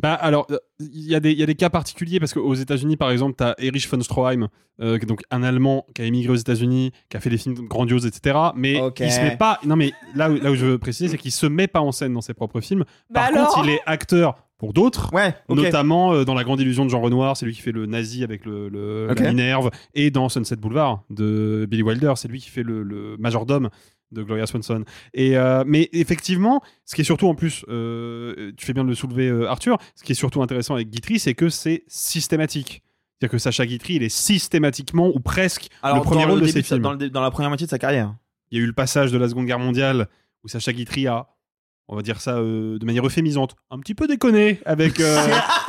[0.00, 2.54] Bah alors, euh, il y, a des- il y a des cas particuliers parce qu'aux
[2.54, 4.48] États-Unis, par exemple, tu as Erich von Stroheim,
[4.80, 8.06] euh, donc un Allemand qui a émigré aux États-Unis, qui a fait des films grandioses,
[8.06, 8.38] etc.
[8.54, 9.58] Mais il se met pas.
[9.64, 11.90] Non, mais là où, là où je veux préciser, c'est qu'il se met pas en
[11.92, 12.84] scène dans ses propres films.
[13.10, 15.12] Bah Par alors contre, il est acteur pour d'autres.
[15.12, 15.34] Ouais.
[15.48, 18.22] Notamment euh, dans La Grande Illusion de Jean Renoir, c'est lui qui fait le nazi
[18.24, 19.18] avec le, le- Ok.
[19.20, 23.16] la Minerve, et dans Sunset Boulevard de Billy Wilder, c'est lui qui fait le, le
[23.18, 23.68] majordome
[24.12, 24.84] de Gloria Swanson.
[25.14, 28.88] Et euh, mais effectivement, ce qui est surtout en plus, euh, tu fais bien de
[28.88, 29.78] le soulever, euh, Arthur.
[29.94, 32.82] Ce qui est surtout intéressant avec Guitry, c'est que c'est systématique.
[33.18, 36.52] C'est-à-dire que Sacha Guitry, il est systématiquement ou presque le premier dans, rôle le de
[36.52, 36.82] début ses films.
[36.82, 38.14] dans, le dans la première moitié de sa carrière.
[38.50, 40.08] Il y a eu le passage de la Seconde Guerre mondiale
[40.44, 41.26] où Sacha Guitry a,
[41.88, 45.00] on va dire ça euh, de manière euphémisante, un petit peu déconné avec.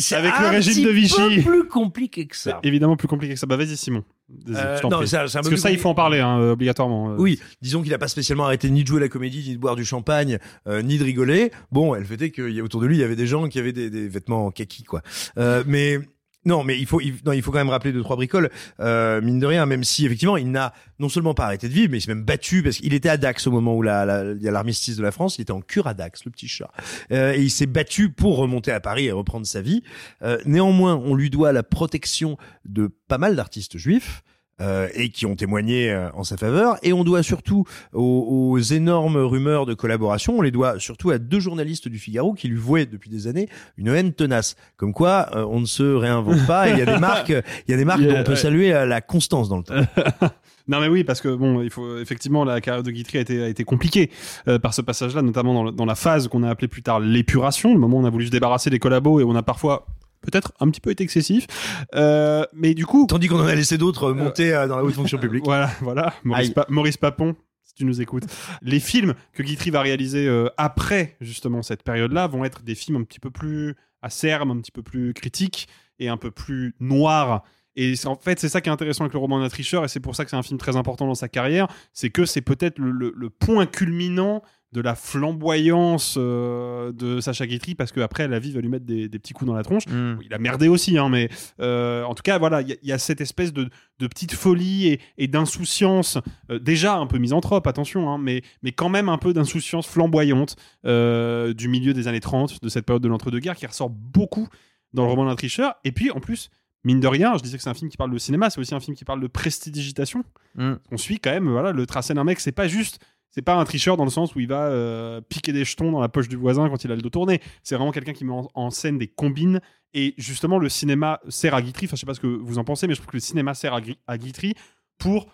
[0.00, 1.36] C'est Avec le régime de Vichy.
[1.36, 2.58] peu plus compliqué que ça.
[2.62, 3.46] C'est évidemment plus compliqué que ça.
[3.46, 4.04] Bah vas-y Simon.
[4.48, 5.08] Euh, je non, prie.
[5.08, 7.10] c'est c'est Parce que ça, il faut en parler hein, euh, obligatoirement.
[7.10, 7.16] euh.
[7.18, 9.76] Oui, disons qu'il n'a pas spécialement arrêté ni de jouer la comédie, ni de boire
[9.76, 11.50] du champagne, euh, ni de rigoler.
[11.72, 13.58] Bon, elle fait qu'il y a autour de lui, il y avait des gens qui
[13.58, 15.02] avaient des, des vêtements en kaki, quoi.
[15.38, 15.98] Euh, mais
[16.46, 18.50] non, mais il faut, il, non, il faut quand même rappeler deux trois bricoles.
[18.80, 21.90] Euh, mine de rien, même si effectivement, il n'a non seulement pas arrêté de vivre,
[21.90, 24.48] mais il s'est même battu parce qu'il était à Dax au moment où il y
[24.48, 25.38] a l'armistice de la France.
[25.38, 26.70] Il était en cure à Dax, le petit chat,
[27.12, 29.82] Euh, et il s'est battu pour remonter à Paris et reprendre sa vie.
[30.22, 34.22] Euh, néanmoins, on lui doit la protection de pas mal d'artistes juifs
[34.60, 36.76] euh, et qui ont témoigné euh, en sa faveur.
[36.82, 41.18] Et on doit surtout aux, aux énormes rumeurs de collaboration, on les doit surtout à
[41.18, 44.56] deux journalistes du Figaro qui lui vouaient depuis des années une haine tenace.
[44.76, 46.68] Comme quoi, euh, on ne se réinvente pas.
[46.68, 48.36] Il y a des marques, il y a des marques dont on peut ouais.
[48.36, 49.74] saluer la constance dans le temps.
[50.68, 53.42] Non mais oui parce que bon il faut effectivement la carrière de Guitry a été,
[53.42, 54.08] a été compliquée
[54.46, 57.00] euh, par ce passage-là notamment dans, le- dans la phase qu'on a appelée plus tard
[57.00, 59.86] l'épuration le moment où on a voulu se débarrasser des collabos et on a parfois
[60.20, 61.46] peut-être un petit peu été excessif
[61.94, 64.84] Euh, mais du coup Tandis qu'on en a laissé d'autres euh, monter euh, dans la
[64.84, 65.44] haute fonction publique.
[65.44, 66.50] voilà voilà Maurice.
[66.50, 68.24] Pa- Maurice Papon si tu nous écoutes
[68.62, 72.96] les films que Guitry va réaliser euh, après justement cette période-là vont être des films
[73.00, 77.42] un petit peu plus acerbes un petit peu plus critiques et un peu plus noirs
[77.76, 80.00] et en fait, c'est ça qui est intéressant avec le roman d'un tricheur, et c'est
[80.00, 82.78] pour ça que c'est un film très important dans sa carrière, c'est que c'est peut-être
[82.80, 88.38] le, le- le point culminant de la flamboyance euh, de Sacha Guitry, parce qu'après, la
[88.38, 89.86] vie va lui mettre des, des petits coups dans la tronche.
[89.88, 90.18] Mm.
[90.24, 91.28] Il a merdé aussi, hein, mais
[91.60, 94.06] euh, en tout cas, voilà, il y, a- il y a cette espèce de, de
[94.06, 96.18] petite folie et, et d'insouciance,
[96.50, 100.54] euh, déjà un peu misanthrope, attention, hein, mais, mais quand même un peu d'insouciance flamboyante
[100.84, 104.48] du milieu des années 30, de cette période de l'entre-deux-guerres, qui ressort beaucoup
[104.92, 105.74] dans le roman d'un tricheur.
[105.84, 106.48] Et puis, en plus,
[106.84, 108.74] mine de rien, je disais que c'est un film qui parle de cinéma, c'est aussi
[108.74, 110.24] un film qui parle de prestidigitation.
[110.54, 110.74] Mm.
[110.92, 113.00] On suit quand même, voilà, le tracé d'un mec, c'est pas juste.
[113.30, 116.00] C'est pas un tricheur dans le sens où il va euh, piquer des jetons dans
[116.00, 117.40] la poche du voisin quand il a le dos tourné.
[117.62, 119.60] C'est vraiment quelqu'un qui met en, en scène des combines.
[119.94, 121.86] Et justement, le cinéma sert à Guitry.
[121.86, 123.54] Enfin, je sais pas ce que vous en pensez, mais je trouve que le cinéma
[123.54, 124.54] sert à, Gui- à Guitry
[124.98, 125.26] pour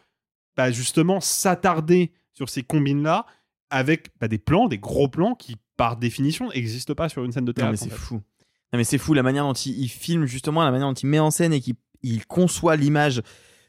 [0.57, 3.25] bah, justement s'attarder sur ces combines-là
[3.71, 7.45] avec bah, des plans, des gros plans qui, par définition, n'existent pas sur une scène
[7.45, 7.71] de Non, théâtre.
[7.73, 8.15] mais c'est fou.
[8.73, 11.07] Non, mais c'est fou la manière dont il, il filme justement, la manière dont il
[11.07, 13.23] met en scène et qu'il il conçoit l'image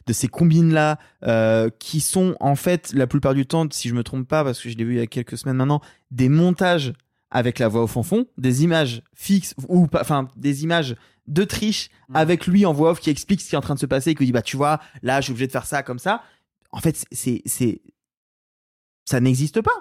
[0.08, 0.98] de ces combines là
[1.80, 4.70] qui sont en fait la plupart du temps, si je me trompe pas, parce que
[4.70, 6.94] je l'ai vu il y a quelques semaines maintenant, des montages
[7.30, 10.96] avec la voix au fond fond, des images fixes ou pas, enfin des images
[11.28, 13.80] de triche avec lui en voix off qui explique ce qui est en train de
[13.80, 15.84] se passer et qui dit bah tu vois là je suis obligé de faire ça
[15.84, 16.24] comme ça.
[16.72, 17.82] En fait c'est c'est
[19.04, 19.72] ça n'existe pas.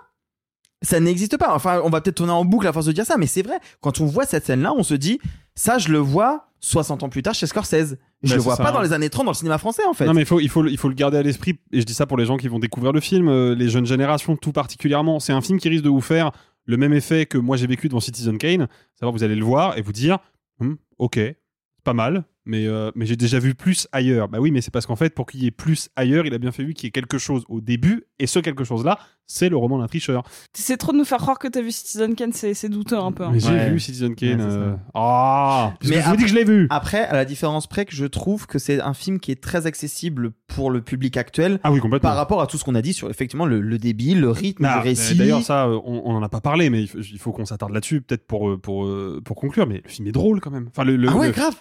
[0.83, 1.55] Ça n'existe pas.
[1.55, 3.59] Enfin, on va peut-être tourner en boucle à force de dire ça, mais c'est vrai.
[3.81, 5.19] Quand on voit cette scène-là, on se dit,
[5.57, 7.97] ça, je le vois 60 ans plus tard chez Scorsese.
[8.23, 8.73] Je Bah, le vois ça, pas hein.
[8.73, 10.07] dans les années 30 dans le cinéma français, en fait.
[10.07, 11.59] Non, mais il faut, il, faut, le- il faut le garder à l'esprit.
[11.73, 13.87] Et je dis ça pour les gens qui vont découvrir le film, euh, les jeunes
[13.87, 15.19] générations tout particulièrement.
[15.21, 16.31] C'est un film qui risque de vous faire
[16.64, 18.69] le même effet que moi j'ai vécu devant Citizen Kane.
[18.99, 20.19] Savoir, vous allez le voir et vous dire,
[20.61, 21.21] Hum, ok,
[21.85, 24.29] pas mal, mais, euh, mais j'ai déjà vu plus ailleurs.
[24.29, 26.38] Bah oui, mais c'est parce qu'en fait, pour qu'il y ait plus ailleurs, il a
[26.38, 28.05] bien fallu qu'il y ait quelque chose au début.
[28.19, 30.23] Et ce quelque chose-là, c'est le roman d'un tricheur.
[30.55, 33.25] C'est trop de nous faire croire que t'as vu Citizen Kane, c'est douteux un peu.
[33.25, 33.31] hein.
[33.33, 33.71] Mais j'ai Ouais.
[33.71, 34.41] vu Citizen Kane.
[34.41, 37.67] Ouais, euh, Ah Mais je vous dis que je l'ai vu Après, à la différence
[37.67, 41.17] près que je trouve que c'est un film qui est très accessible pour le public
[41.17, 42.09] actuel Ah oui, complètement.
[42.09, 44.65] par rapport à tout ce qu'on a dit sur effectivement le, le débit, le rythme
[44.65, 45.17] Ah, du récit.
[45.17, 48.27] D'ailleurs, ça, on on en a pas parlé, mais il faut, qu'on s'attarde là-dessus, peut-être
[48.27, 49.67] pour, euh, pour, euh, pour conclure.
[49.67, 50.69] Mais le film est drôle quand même.
[50.71, 51.55] Enfin, le, le- ah ouais, le- grave.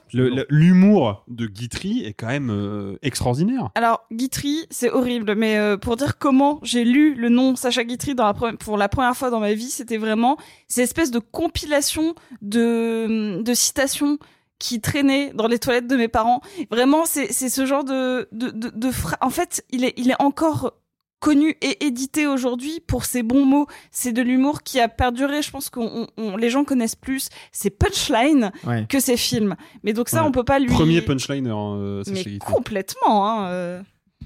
[0.49, 3.69] l'humour de Guitry est quand même euh, extraordinaire.
[3.75, 8.15] Alors, Guitry, c'est horrible, mais euh, pour dire comment j'ai lu le nom Sacha Guitry
[8.15, 10.37] dans la pre- pour la première fois dans ma vie, c'était vraiment
[10.67, 14.17] ces espèces de compilation de, de citations
[14.59, 16.41] qui traînaient dans les toilettes de mes parents.
[16.71, 20.21] Vraiment, c'est ce genre de de de, de phra- En fait, il est il est
[20.21, 20.73] encore
[21.19, 23.67] connu et édité aujourd'hui pour ses bons mots.
[23.91, 25.41] C'est de l'humour qui a perduré.
[25.41, 25.69] Je pense
[26.17, 28.85] on- les gens connaissent plus ses punchlines Ouais.
[28.87, 29.55] que ses films.
[29.83, 30.27] Mais donc ça, Ouais.
[30.27, 30.67] on peut pas lui.
[30.67, 32.39] Premier punchliner, hein, euh, Sacha Mais Guitry.
[32.53, 33.27] complètement.
[33.27, 33.81] Hein, euh.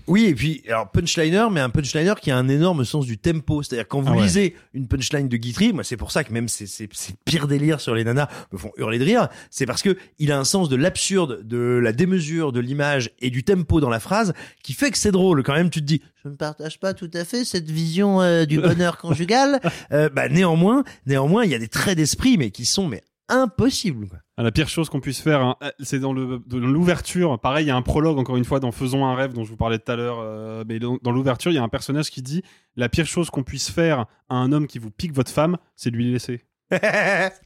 [0.07, 3.61] Oui, et puis, alors, punchliner, mais un punchliner qui a un énorme sens du tempo.
[3.61, 4.23] C'est-à-dire, quand vous Ah ouais.
[4.23, 7.47] lisez une punchline de Guitry, moi, c'est pour ça que même ces, ces, ces pires
[7.47, 9.27] délires sur les nanas me font hurler de rire.
[9.51, 13.29] C'est parce que il a un sens de l'absurde, de la démesure, de l'image et
[13.29, 15.43] du tempo dans la phrase qui fait que c'est drôle.
[15.43, 18.45] Quand même, tu te dis, je ne partage pas tout à fait cette vision euh,
[18.45, 19.59] du bonheur conjugal.
[19.91, 24.07] Euh, bah, néanmoins, néanmoins, il y a des traits d'esprit, mais qui sont, mais impossibles,
[24.07, 24.19] quoi.
[24.37, 27.39] Ah, La pire chose qu'on puisse faire, hein, euh, c'est dans l'ouverture.
[27.39, 29.49] Pareil, il y a un prologue, encore une fois, dans Faisons un rêve, dont je
[29.49, 30.17] vous parlais tout à l'heure.
[30.19, 32.43] euh, mais dans, dans l'ouverture, il y a un personnage qui dit
[32.75, 35.91] La pire chose qu'on puisse faire à un homme qui vous pique votre femme, c'est
[35.91, 36.41] de lui laisser.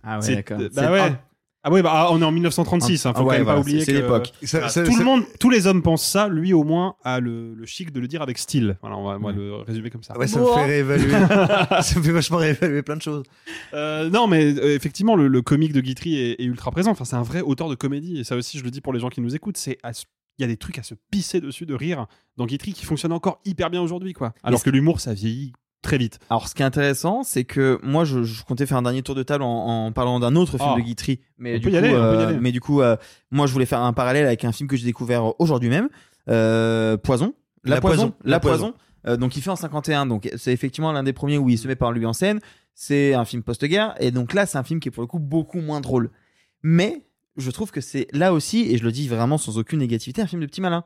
[0.03, 0.59] Ah d'accord.
[0.75, 1.13] Bah ouais.
[1.63, 3.43] Ah, Ah oui, bah, ah, on est en 1936, hein, faut Ah ouais, quand même
[3.43, 4.31] voilà, pas oublier c'est- c'est que- l'époque.
[4.43, 6.27] Ça- Voilà, ça- tout ça- le monde, tous les hommes pensent ça.
[6.27, 8.77] Lui, au moins, a le, le chic de le dire avec style.
[8.81, 10.17] Voilà, on va, on va le résumer comme ça.
[10.17, 11.09] Ouais, ça me fait réévaluer.
[11.81, 13.23] ça me fait vachement réévaluer plein de choses.
[13.73, 16.91] Euh, non, mais euh, effectivement, le, le comique de Guitry est, est ultra présent.
[16.91, 18.19] Enfin, c'est un vrai auteur de comédie.
[18.19, 19.77] Et ça aussi, je le dis pour les gens qui nous écoutent, c'est
[20.39, 23.11] il y a des trucs à se pisser dessus de rire dans Guitry qui fonctionnent
[23.11, 24.33] encore hyper bien aujourd'hui, quoi.
[24.43, 26.17] Alors que l'humour, ça vieillit très vite.
[26.31, 29.13] Alors, ce qui est intéressant, c'est que moi, je, je comptais faire un dernier tour
[29.13, 30.75] de table en, en parlant d'un autre film Ah.
[30.77, 31.19] de Guitry.
[31.37, 32.95] Mais du coup, aller, euh, mais du coup, euh,
[33.29, 35.89] moi, je voulais faire un parallèle avec un film que j'ai découvert aujourd'hui même,
[36.29, 37.35] euh, Poison.
[37.63, 37.95] La, La Poison.
[38.09, 38.15] Poison.
[38.23, 38.73] La Poison.
[39.17, 40.05] Donc, il fait en 51.
[40.05, 42.39] Donc, c'est effectivement l'un des premiers où il se met par lui en scène.
[42.73, 43.93] C'est un film post-guerre.
[43.99, 46.09] Et donc là, c'est un film qui est pour le coup beaucoup moins drôle.
[46.63, 47.03] Mais
[47.37, 50.27] je trouve que c'est là aussi, et je le dis vraiment sans aucune négativité, un
[50.27, 50.85] film de petit malin.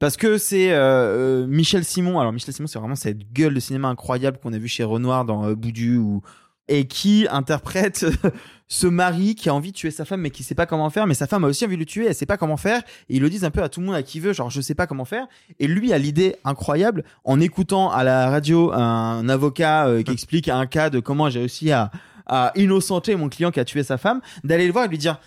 [0.00, 2.18] Parce que c'est euh, euh, Michel Simon.
[2.18, 5.26] Alors Michel Simon, c'est vraiment cette gueule de cinéma incroyable qu'on a vu chez Renoir
[5.26, 6.22] dans euh, Boudu ou
[6.68, 8.06] et qui interprète
[8.68, 11.06] ce mari qui a envie de tuer sa femme mais qui sait pas comment faire
[11.06, 13.16] mais sa femme a aussi envie de le tuer elle sait pas comment faire et
[13.16, 14.76] ils le disent un peu à tout le monde à qui veut genre je sais
[14.76, 15.26] pas comment faire
[15.58, 20.48] et lui a l'idée incroyable en écoutant à la radio un avocat euh, qui explique
[20.48, 21.90] un cas de comment j'ai réussi à
[22.26, 25.18] à innocenter mon client qui a tué sa femme d'aller le voir et lui dire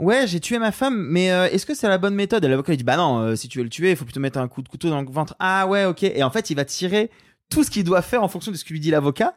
[0.00, 2.44] Ouais, j'ai tué ma femme, mais euh, est-ce que c'est la bonne méthode?
[2.44, 4.20] Et l'avocat il dit Bah non, euh, si tu veux le tuer, il faut plutôt
[4.20, 5.34] mettre un coup de couteau dans le ventre.
[5.38, 6.02] Ah ouais, ok.
[6.04, 7.10] Et en fait, il va tirer
[7.50, 9.34] tout ce qu'il doit faire en fonction de ce que lui dit l'avocat.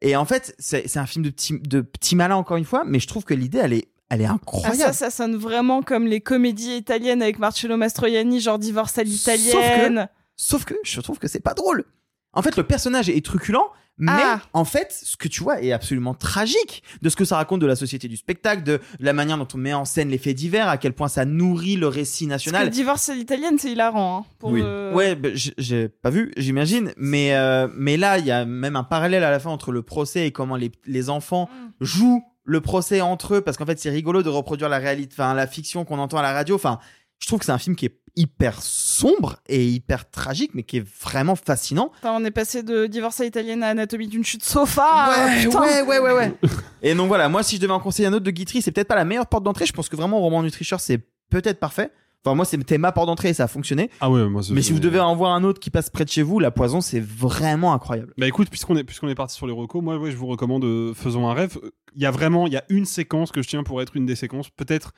[0.00, 2.98] Et en fait, c'est un film de petit, de petit malin, encore une fois, mais
[2.98, 4.76] je trouve que l'idée, elle est, elle est Ah, incroyable.
[4.76, 10.08] ça, ça sonne vraiment comme les comédies italiennes avec Marcello Mastroianni, genre divorce à l'italienne.
[10.36, 11.84] Sauf que je trouve que c'est pas drôle.
[12.32, 14.40] En fait, le personnage est truculent, mais Ah.
[14.52, 17.66] en fait, ce que tu vois est absolument tragique de ce que ça raconte de
[17.66, 20.68] la société du spectacle, de la manière dont on met en scène les faits divers,
[20.68, 22.70] à quel point ça nourrit le récit Parce que national.
[22.70, 24.18] divorce à l'italienne, c'est hilarant.
[24.20, 28.30] Hein, pour le- Ouais, bah, j'ai pas vu, j'imagine, mais euh, mais là, il y
[28.30, 31.48] a même un parallèle à la fin entre le procès et comment les, les enfants
[31.50, 31.84] Mm.
[31.84, 35.34] jouent le procès entre eux, parce qu'en fait, c'est rigolo de reproduire la réalité, enfin
[35.34, 36.54] la fiction qu'on entend à la radio.
[36.54, 36.78] Enfin,
[37.18, 40.78] je trouve que c'est un film qui est hyper sombre et hyper tragique, mais qui
[40.78, 41.92] est vraiment fascinant.
[41.98, 45.10] Enfin, on est passé de divorce à l'italienne à anatomie d'une chute sofa.
[45.10, 46.34] ouais, ouais, ouais, ouais, ouais.
[46.82, 48.88] et donc voilà, moi, si je devais en conseiller un autre de Guitry, c'est peut-être
[48.88, 49.66] pas la meilleure porte d'entrée.
[49.66, 51.00] Je pense que vraiment, Roman du tricheur, c'est
[51.30, 51.90] peut-être parfait.
[52.24, 53.88] Enfin, moi, c'était ma porte d'entrée et ça a fonctionné.
[54.00, 56.10] Ah ouais, moi, Mais si vous devez en voir un autre qui passe près de
[56.10, 58.12] chez vous, La Poison, c'est vraiment incroyable.
[58.18, 60.64] Bah écoute, puisqu'on est, puisqu'on est parti sur les recos, moi ouais, je vous recommande
[60.64, 61.56] euh, Faisons un rêve.
[61.94, 64.06] Il y a vraiment, il y a une séquence que je tiens pour être une
[64.06, 64.92] des séquences, peut-être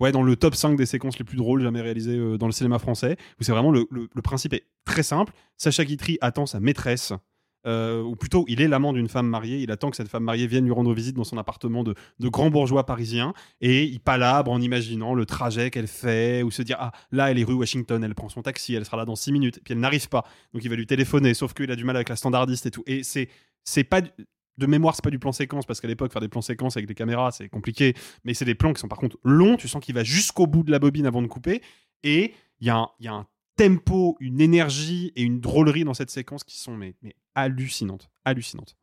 [0.00, 2.52] ouais, dans le top 5 des séquences les plus drôles jamais réalisées euh, dans le
[2.52, 5.32] cinéma français, où c'est vraiment le, le- principe est très simple.
[5.56, 7.12] Sacha Guitry attend sa maîtresse.
[7.66, 9.58] euh, ou plutôt, il est l'amant d'une femme mariée.
[9.62, 12.28] Il attend que cette femme mariée vienne lui rendre visite dans son appartement de, de
[12.28, 13.32] grand bourgeois parisien.
[13.62, 17.38] Et il palabre en imaginant le trajet qu'elle fait, ou se dire Ah, là, elle
[17.38, 19.60] est rue Washington, elle prend son taxi, elle sera là dans 6 minutes.
[19.64, 20.24] Puis elle n'arrive pas.
[20.52, 22.82] Donc il va lui téléphoner, sauf qu'il a du mal avec la standardiste et tout.
[22.86, 23.30] Et c'est
[23.66, 24.02] c'est pas
[24.58, 26.86] de mémoire, c'est pas du plan séquence parce qu'à l'époque faire des plans séquences avec
[26.86, 29.56] des caméras c'est compliqué, mais c'est des plans qui sont par contre longs.
[29.56, 31.62] Tu sens qu'il va jusqu'au bout de la bobine avant de couper.
[32.02, 36.58] Et il y, a un- tempo, une énergie et une drôlerie dans cette séquence qui
[36.58, 36.94] sont mais
[37.34, 38.76] hallucinantes, hallucinantes.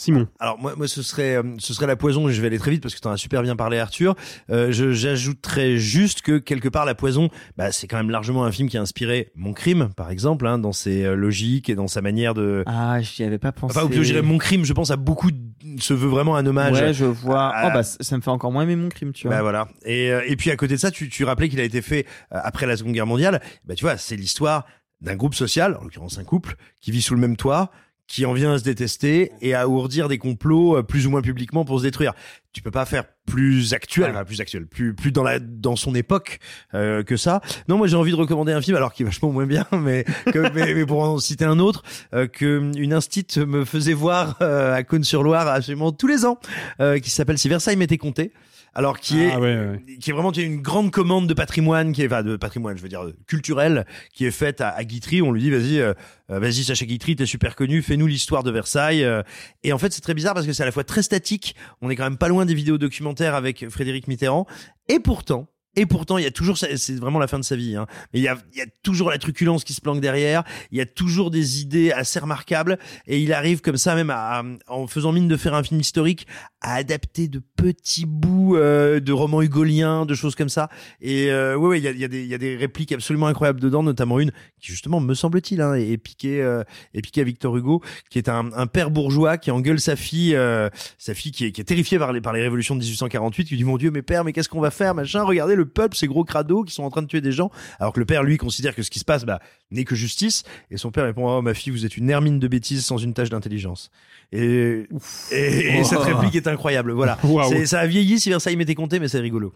[0.00, 0.28] Simon.
[0.38, 2.26] Alors moi, moi ce serait, euh, ce serait la poison.
[2.28, 4.14] Et je vais aller très vite parce que tu en as super bien parlé, Arthur.
[4.50, 8.50] Euh, je- J'ajouterais juste que quelque part la poison, bah, c'est quand même largement un
[8.52, 11.86] film qui a inspiré Mon Crime, par exemple, hein, dans ses euh, logiques et dans
[11.88, 12.62] sa manière de.
[12.66, 13.76] Ah, j'y avais pas pensé.
[13.76, 14.64] Enfin, ou plutôt, je dirais Mon Crime.
[14.64, 15.30] Je pense à beaucoup.
[15.30, 15.36] de-
[15.78, 16.72] se veut vraiment un hommage.
[16.80, 17.48] Ouais, je vois.
[17.54, 19.36] à- Oh, bah, ça me fait encore moins aimer mon crime, tu vois.
[19.36, 19.68] Bah voilà.
[19.84, 22.06] Et, euh, et puis à côté de ça, tu, tu rappelais qu'il a été fait
[22.30, 23.42] après la Seconde Guerre mondiale.
[23.66, 24.64] Bah tu vois, c'est l'histoire
[25.02, 27.70] d'un groupe social, en l'occurrence un couple, qui vit sous le même toit,
[28.10, 31.22] qui en vient à se détester et à ourdir des complots euh, plus ou moins
[31.22, 32.12] publiquement pour se détruire.
[32.52, 36.40] Tu peux pas faire plus actuel, plus actuel, plus plus dans la dans son époque
[36.74, 37.40] euh, que ça.
[37.68, 40.04] Non, moi j'ai envie de recommander un film alors qui est vachement moins bien, mais
[40.34, 44.74] mais, mais pour en citer un autre euh, que une instite me faisait voir euh,
[44.74, 46.40] à Cône-sur-Loire absolument tous les ans,
[46.80, 48.32] euh, qui s'appelle Si Versailles m'était compté.
[48.74, 49.96] Alors qui est Ah ouais, ouais.
[50.00, 52.76] qui est vraiment qui est une grande commande de patrimoine qui est enfin, de patrimoine
[52.76, 55.92] je veux dire culturel qui est faite à, à Guitry on lui dit vas-y euh,
[56.30, 59.22] euh, vas-y Sacha Guitry t'es super connu fais-nous l'histoire de Versailles euh.
[59.64, 61.90] et en fait c'est très bizarre parce que c'est à la fois très statique on
[61.90, 64.46] est quand même pas loin des vidéos documentaires avec Frédéric Mitterrand
[64.88, 67.76] et pourtant et pourtant, il y a toujours, c'est vraiment la fin de sa vie,
[67.76, 67.86] hein.
[68.12, 70.42] Mais il y a, il y a toujours la truculence qui se planque derrière.
[70.72, 72.76] Il y a toujours des idées assez remarquables.
[73.06, 76.26] Et il arrive comme ça, même à, en faisant mine de faire un film historique,
[76.62, 80.68] à adapter de petits bouts euh, de romans hugoliens, de choses comme ça.
[81.00, 83.26] Et euh, ouais, ouais, il y a, y, a des- y a des répliques absolument
[83.28, 86.62] incroyables dedans, notamment une qui justement, me semble-t-il, hein, est piquée, euh,
[86.94, 90.34] est piquée à Victor Hugo, qui est un, un père bourgeois qui engueule sa fille,
[90.36, 90.68] euh,
[90.98, 93.50] sa fille qui est, qui est terrifiée par les, par les révolutions de 1848, qui
[93.50, 95.22] lui dit mon Dieu, mais père, mais qu'est-ce qu'on va faire, machin?
[95.22, 97.92] Regardez le peuple, ces gros crados qui sont en train de tuer des gens, alors
[97.94, 100.42] que le père lui considère que ce qui se passe, bah, n'est que justice.
[100.70, 103.14] Et son père répond oh ma fille, vous êtes une hermine de bêtises sans une
[103.14, 103.90] tache d'intelligence.
[104.32, 104.86] Et,
[105.32, 106.02] et, et cette Oh.
[106.02, 106.92] réplique est incroyable.
[106.92, 107.18] Voilà,
[107.64, 109.52] ça a vieilli si Versailles m'était compté, mais c'est rigolo.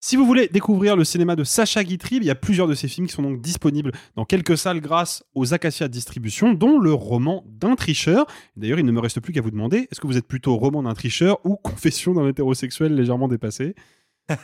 [0.00, 2.88] Si vous voulez découvrir le cinéma de Sacha Guitry, il y a plusieurs de ses
[2.88, 7.42] films qui sont donc disponibles dans quelques salles grâce aux Acacia Distribution, dont le roman
[7.48, 8.26] d'un tricheur.
[8.54, 10.82] D'ailleurs, il ne me reste plus qu'à vous demander, est-ce que vous êtes plutôt roman
[10.82, 13.74] d'un tricheur ou confession d'un hétérosexuel légèrement dépassé?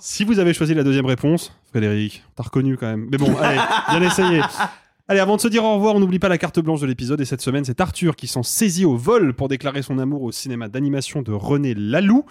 [0.00, 3.08] Si vous avez choisi la deuxième réponse, Frédéric, t'as reconnu quand même.
[3.10, 3.60] Mais bon, allez,
[3.90, 4.42] bien essayé.
[5.06, 7.20] Allez, avant de se dire au revoir, on n'oublie pas la carte blanche de l'épisode.
[7.20, 10.32] Et cette semaine, c'est Arthur qui s'en saisit au vol pour déclarer son amour au
[10.32, 12.24] cinéma d'animation de René Laloux,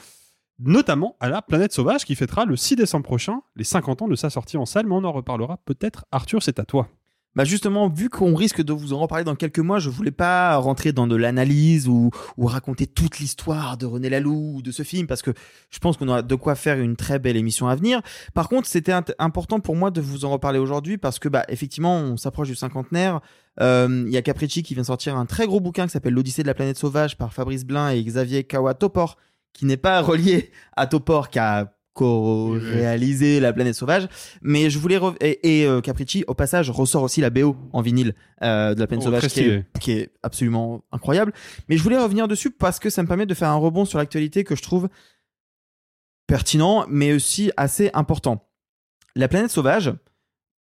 [0.58, 4.16] notamment à la Planète Sauvage qui fêtera le 6 décembre prochain les 50 ans de
[4.16, 4.88] sa sortie en salle.
[4.88, 6.06] Mais on en reparlera peut-être.
[6.12, 6.88] Arthur, c'est à toi.
[7.36, 10.56] Bah justement, vu qu'on risque de vous en reparler dans quelques mois, je voulais pas
[10.58, 14.84] rentrer dans de l'analyse ou, ou raconter toute l'histoire de René Laloux ou de ce
[14.84, 15.32] film parce que
[15.72, 18.02] je pense qu'on aura de quoi faire une très belle émission à venir.
[18.36, 21.98] Par contre, c'était important pour moi de vous en reparler aujourd'hui parce que bah effectivement,
[21.98, 23.20] on s'approche du cinquantenaire.
[23.62, 26.44] Euh, Il y a Capricci qui vient sortir un très gros bouquin qui s'appelle L'Odyssée
[26.44, 29.18] de la planète sauvage par Fabrice Blin et Xavier Kawa Topor
[29.54, 34.08] qui n'est pas relié à Topor qui a co-réalisé La planète sauvage.
[34.42, 38.16] Mais je voulais et, et, euh, Capricci au passage ressort aussi la BO en vinyle
[38.42, 41.34] euh, de La planète Oh, sauvage qui est, qui est absolument incroyable.
[41.70, 44.00] Mais je voulais revenir dessus parce que ça me permet de faire un rebond sur
[44.00, 44.90] l'actualité que je trouve
[46.28, 48.48] pertinent mais aussi assez important.
[49.16, 49.94] La planète sauvage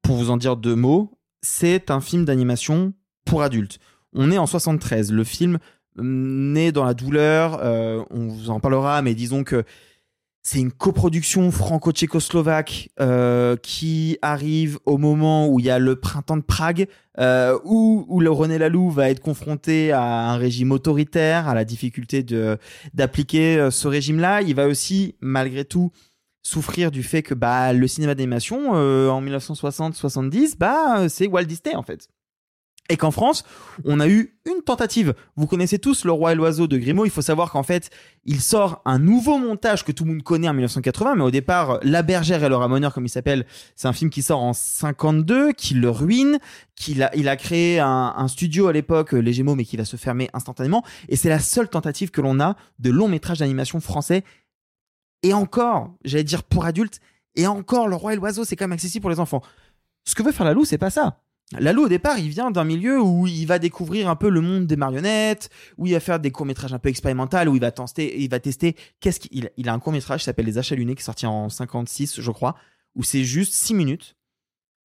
[0.02, 2.94] pour vous en dire deux mots c'est un film d'animation
[3.26, 3.80] pour adultes.
[4.14, 5.60] On est en 73 le film
[5.98, 9.64] hum, naît dans la douleur euh, on vous en parlera mais disons que
[10.44, 16.38] c'est une coproduction franco-tchécoslovaque euh, qui arrive au moment où il y a le printemps
[16.38, 16.88] de Prague,
[17.20, 22.24] euh, où, le René Laloux va être confronté à un régime autoritaire, à la difficulté
[22.24, 22.58] de
[22.94, 24.42] d'appliquer euh, ce régime-là.
[24.42, 25.92] Il va aussi, malgré tout,
[26.42, 31.84] souffrir du fait que bah, le cinéma d'animation, en 1960-70, bah, c'est Walt Disney en
[31.84, 32.08] fait.
[32.92, 33.46] Et qu'en France,
[33.86, 35.14] on a eu une tentative.
[35.38, 37.06] Vous connaissez tous Le Roi et l'Oiseau de Grimaud.
[37.06, 37.90] Il faut savoir qu'en fait,
[38.26, 41.80] il sort un nouveau montage que tout le monde connaît en 1980, mais au départ,
[41.84, 43.46] La Bergère et le Ramoneur, comme il s'appelle,
[43.78, 46.38] c'est un film qui sort en 52, qui le ruine,
[46.76, 49.96] qu'il a, il a créé un, studio à l'époque, Les Gémeaux, mais qui va se
[49.96, 50.84] fermer instantanément.
[51.08, 54.26] Et c'est la seule tentative que l'on a de long métrage d'animation français.
[55.24, 57.00] Et encore, j'allais dire pour adultes,
[57.36, 59.42] et encore, Le Roi et l'Oiseau, c'est quand même accessible pour les enfants.
[60.04, 61.22] Ce que veut faire Lalou, c'est pas ça.
[61.60, 64.68] Lalou, au départ, il vient d'un milieu où il va découvrir un peu le monde
[64.68, 68.22] des marionnettes, où il va faire des courts-métrages un peu expérimentaux, où il va tester,
[68.22, 71.02] il va tester qu'est-ce qu'il il a un court-métrage qui s'appelle Les Achats Lunés, qui
[71.02, 72.56] est sorti en 56, je crois,
[72.96, 74.16] où c'est juste 6 minutes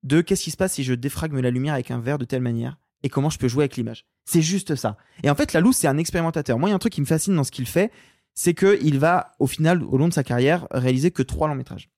[0.02, 2.42] de qu'est-ce qui se passe si je défragme la lumière avec un verre de telle
[2.42, 4.06] manière et comment je peux jouer avec l'image.
[4.24, 4.96] C'est juste ça.
[5.22, 6.58] Et en fait, Lalou, c'est un expérimentateur.
[6.58, 7.92] Moi, il y a un truc qui me fascine dans ce qu'il fait,
[8.34, 11.90] c'est qu'il va, au final, au long de sa carrière, réaliser que trois longs métrages.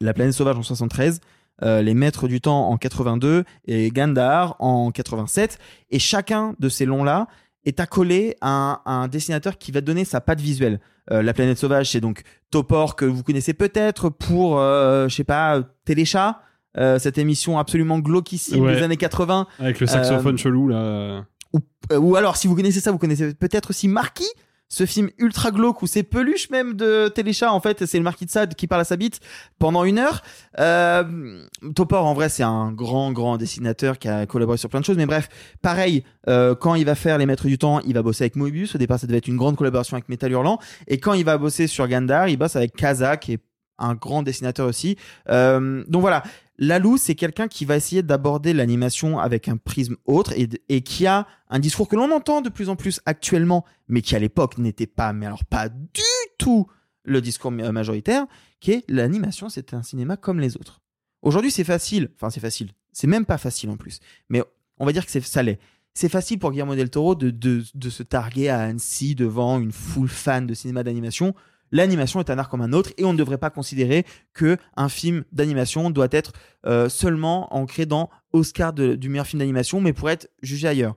[0.00, 1.20] La planète sauvage en 73,
[1.62, 5.58] euh, Les Maîtres du Temps en 82 et Gandhar en 87.
[5.90, 7.26] Et chacun de ces longs-là
[7.64, 10.80] est accolé à un, à un dessinateur qui va donner sa patte visuelle.
[11.10, 15.24] Euh, la planète sauvage, c'est donc Topor que vous connaissez peut-être pour, euh, je sais
[15.24, 16.40] pas, Téléchat,
[16.76, 18.76] euh, cette émission absolument glauquissime Ouais.
[18.76, 19.46] des années 80.
[19.58, 21.24] Avec le saxophone Euh, chelou là.
[21.52, 21.58] ou,
[21.92, 24.28] euh, ou alors, si vous connaissez ça, vous connaissez peut-être aussi Marquis,
[24.68, 28.26] ce film ultra glauque où c'est peluche même de Téléchat en fait c'est le marquis
[28.26, 29.20] de Sade qui parle à sa bite
[29.58, 30.22] pendant une heure.
[30.58, 31.44] Euh,
[31.74, 34.96] Topor en vrai c'est un grand grand dessinateur qui a collaboré sur plein de choses
[34.96, 35.28] mais bref
[35.62, 38.74] pareil euh, quand il va faire les maîtres du temps il va bosser avec Moebius.
[38.74, 40.58] Au départ ça devait être une grande collaboration avec Metal Hurlant.
[40.86, 43.47] Et quand il va bosser sur Gandar il bosse avec Kaza qui est
[43.78, 44.96] un grand dessinateur aussi.
[45.28, 46.22] Euh, donc voilà.
[46.58, 51.26] Lalou, c'est quelqu'un qui va essayer d'aborder l'animation avec un prisme autre et, qui a
[51.48, 54.88] un discours que l'on entend de plus en plus actuellement, mais qui à l'époque n'était
[54.88, 56.02] pas, mais alors pas du
[56.36, 56.66] tout
[57.04, 58.26] le discours majoritaire,
[58.58, 60.80] qui est l'animation, c'est un cinéma comme les autres.
[61.22, 64.42] Aujourd'hui, c'est facile, enfin c'est facile, c'est même pas facile en plus, mais
[64.78, 65.60] on va dire que ça l'est.
[65.94, 70.08] C'est facile pour Guillermo del Toro de, de se targuer à Annecy devant une foule
[70.08, 71.34] fan de cinéma d'animation
[71.72, 74.04] l'animation est un art comme un autre et on ne devrait pas considérer
[74.34, 76.32] que un film d'animation doit être
[76.66, 80.94] euh, seulement ancré dans Oscar de, du meilleur film d'animation, mais pour être jugé ailleurs.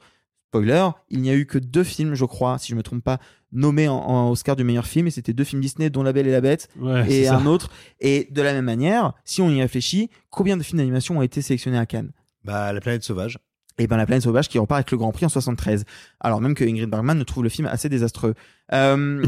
[0.50, 3.20] Spoiler, il n'y a eu que deux films, je crois, si je me trompe pas,
[3.54, 6.28] nommés en, en Oscar du meilleur film, et c'était deux films Disney, dont La Belle
[6.28, 7.46] et la Bête, Ouais, et un ça.
[7.50, 7.70] autre.
[8.02, 11.42] Et de la même manière, si on y réfléchit, combien de films d'animation ont été
[11.42, 12.12] sélectionnés à Cannes?
[12.44, 13.40] Bah, La planète sauvage.
[13.78, 15.86] et ben La planète sauvage qui repart avec le Grand Prix en 73.
[16.20, 18.34] Alors même que Ingrid Bergman ne trouve le film assez désastreux.
[18.74, 19.24] Euh,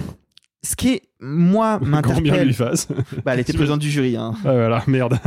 [0.64, 2.48] ce qui est, moi, m'interpelle.
[2.48, 2.88] lui fasse.
[3.26, 4.16] Bah, elle était présidente du jury.
[4.16, 4.34] Hein.
[4.46, 5.20] Ouais, voilà, merde.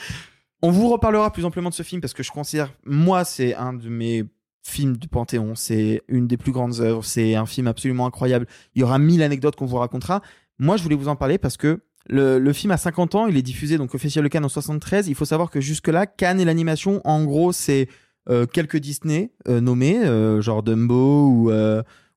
[0.62, 3.72] On vous reparlera plus amplement de ce film parce que je considère, moi, c'est un
[3.72, 4.24] de mes
[4.62, 5.54] films du Panthéon.
[5.54, 7.04] C'est une des plus grandes œuvres.
[7.04, 8.46] C'est un film absolument incroyable.
[8.74, 10.22] Il y aura mille anecdotes qu'on vous racontera.
[10.58, 13.26] Moi, je voulais vous en parler parce que le, le film a 50 ans.
[13.26, 15.08] Il est diffusé donc au Festival de Cannes en 73.
[15.08, 17.88] Il faut savoir que jusque-là, Cannes et l'animation, en gros, c'est
[18.28, 21.50] euh, quelques Disney euh, nommés, euh, genre Dumbo ou,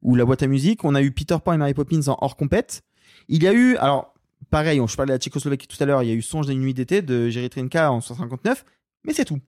[0.01, 0.83] ou La boîte à musique.
[0.85, 2.83] On a eu Peter Pan et Mary Poppins en hors compète.
[3.27, 4.13] Il y a eu, alors,
[4.49, 6.47] pareil, on- je parlais de la Tchécoslovaquie tout à l'heure, il y a eu Songe
[6.47, 8.65] d'une nuit d'été de Jerry Trinka en 159,
[9.03, 9.39] mais c'est tout.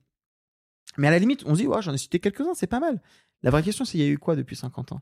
[0.98, 3.00] Mais à la limite, on se dit, ouais, j'en ai cité quelques-uns, c'est pas mal.
[3.42, 5.00] La vraie question, c'est il y a eu quoi depuis 50 ans?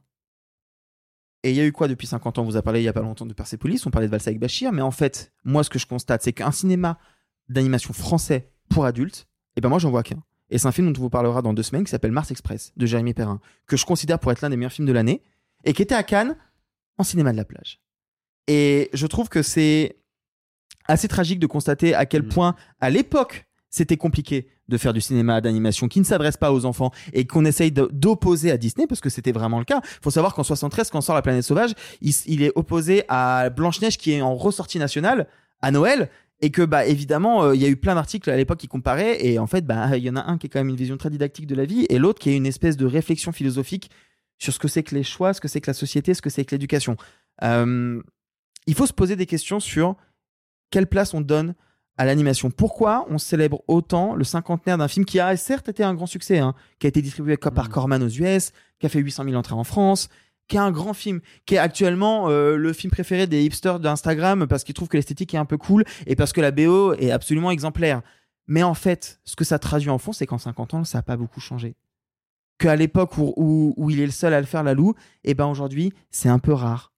[1.42, 2.42] Et il y a eu quoi depuis 50 ans?
[2.42, 4.28] On vous a parlé il y a pas longtemps de Persepolis, on parlait de Valsa
[4.30, 6.98] avec Bachir, mais en fait, moi, ce que je constate, c'est qu'un cinéma
[7.48, 9.26] d'animation français pour adultes,
[9.56, 10.22] et ben moi, j'en vois qu'un.
[10.50, 12.72] Et c'est un film dont on vous parlera dans deux semaines qui s'appelle Mars Express
[12.76, 15.22] de Jérémy Perrin, que je considère pour être l'un des meilleurs films de l'année,
[15.64, 16.36] et qui était à Cannes
[16.98, 17.80] en cinéma de la plage.
[18.46, 19.96] Et je trouve que c'est
[20.86, 25.40] assez tragique de constater à quel point, à l'époque, c'était compliqué de faire du cinéma
[25.40, 29.10] d'animation qui ne s'adresse pas aux enfants et qu'on essaye d'opposer à Disney parce que
[29.10, 29.80] c'était vraiment le cas.
[30.02, 33.98] faut savoir qu'en 73, quand sort La planète sauvage, il, il est opposé à Blanche-Neige
[33.98, 35.26] qui est en ressortie nationale
[35.62, 36.08] à Noël
[36.40, 39.24] et que bah évidemment euh, il y a eu plein d'articles à l'époque qui comparaient
[39.26, 40.96] et en fait bah il y en a un qui est quand même une vision
[40.96, 43.90] très didactique de la vie et l'autre qui est une espèce de réflexion philosophique
[44.40, 46.30] sur ce que c'est que les choix, ce que c'est que la société, ce que
[46.30, 46.96] c'est que l'éducation.
[47.44, 48.02] Euh,
[48.66, 49.96] il faut se poser des questions sur
[50.70, 51.54] quelle place on donne
[51.96, 52.50] à l'animation.
[52.50, 56.38] Pourquoi on célèbre autant le cinquantenaire d'un film qui a certes été un grand succès,
[56.38, 59.54] hein, qui a été distribué par Corman aux US, qui a fait 800 000 entrées
[59.54, 60.08] en France,
[60.48, 64.46] qui est un grand film, qui est actuellement euh, le film préféré des hipsters d'Instagram
[64.48, 67.10] parce qu'ils trouvent que l'esthétique est un peu cool et parce que la BO est
[67.10, 68.00] absolument exemplaire.
[68.46, 71.02] Mais en fait, ce que ça traduit en fond, c'est qu'en 50 ans, ça n'a
[71.02, 71.76] pas beaucoup changé.
[72.60, 74.94] Qu'à l'époque où, où, où il est le seul à le faire, Lalou,
[75.24, 76.92] et ben aujourd'hui, c'est un peu rare.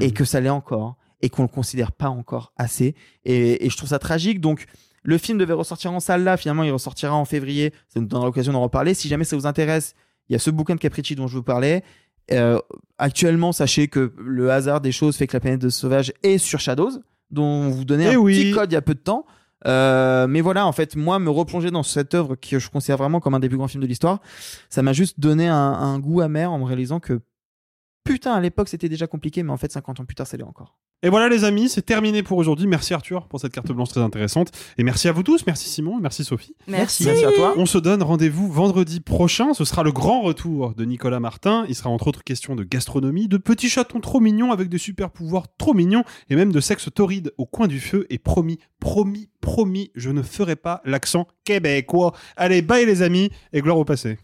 [0.00, 0.96] Et que ça l'est encore.
[1.20, 2.94] Et qu'on le considère pas encore assez.
[3.24, 4.40] Et, et je trouve ça tragique.
[4.40, 4.66] Donc,
[5.02, 6.36] le film devait ressortir en salle là.
[6.36, 7.72] Finalement, il ressortira en février.
[7.88, 8.94] Ça nous donnera l'occasion d'en reparler.
[8.94, 9.94] Si jamais ça vous intéresse,
[10.28, 11.82] il y a ce bouquin de Capricci dont je vous parlais.
[12.30, 12.60] Euh,
[12.98, 16.60] actuellement, sachez que le hasard des choses fait que la planète de sauvage est sur
[16.60, 17.02] Shadows,
[17.32, 18.36] dont on vous donnait Eh un oui.
[18.38, 19.26] petit code il y a peu de temps.
[19.66, 23.20] Euh, mais voilà, en fait, moi, me replonger dans cette œuvre que je considère vraiment
[23.20, 24.20] comme un des plus grands films de l'histoire,
[24.68, 27.20] ça m'a juste donné un, un goût amer en me réalisant que
[28.04, 30.42] putain, à l'époque c'était déjà compliqué, mais en fait 50 ans plus tard, ça l'est
[30.42, 30.76] encore.
[31.02, 32.66] Et voilà les amis, c'est terminé pour aujourd'hui.
[32.66, 34.50] Merci Arthur pour cette carte blanche très intéressante.
[34.76, 36.54] Et merci à vous tous, merci Simon, merci Sophie.
[36.68, 37.06] Merci.
[37.06, 37.54] Merci à toi.
[37.56, 39.54] On se donne rendez-vous vendredi prochain.
[39.54, 41.64] Ce sera le grand retour de Nicolas Martin.
[41.70, 45.10] Il sera entre autres question de gastronomie, de petits chatons trop mignons avec des super
[45.10, 48.06] pouvoirs trop mignons et même de sexe torride au coin du feu.
[48.10, 52.12] Et promis, promis, promis, je ne ferai pas l'accent québécois.
[52.36, 54.18] Allez, bye les amis et gloire au passé.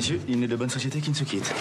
[0.00, 1.54] Messieurs, il n'est de bonne société qui ne se quitte.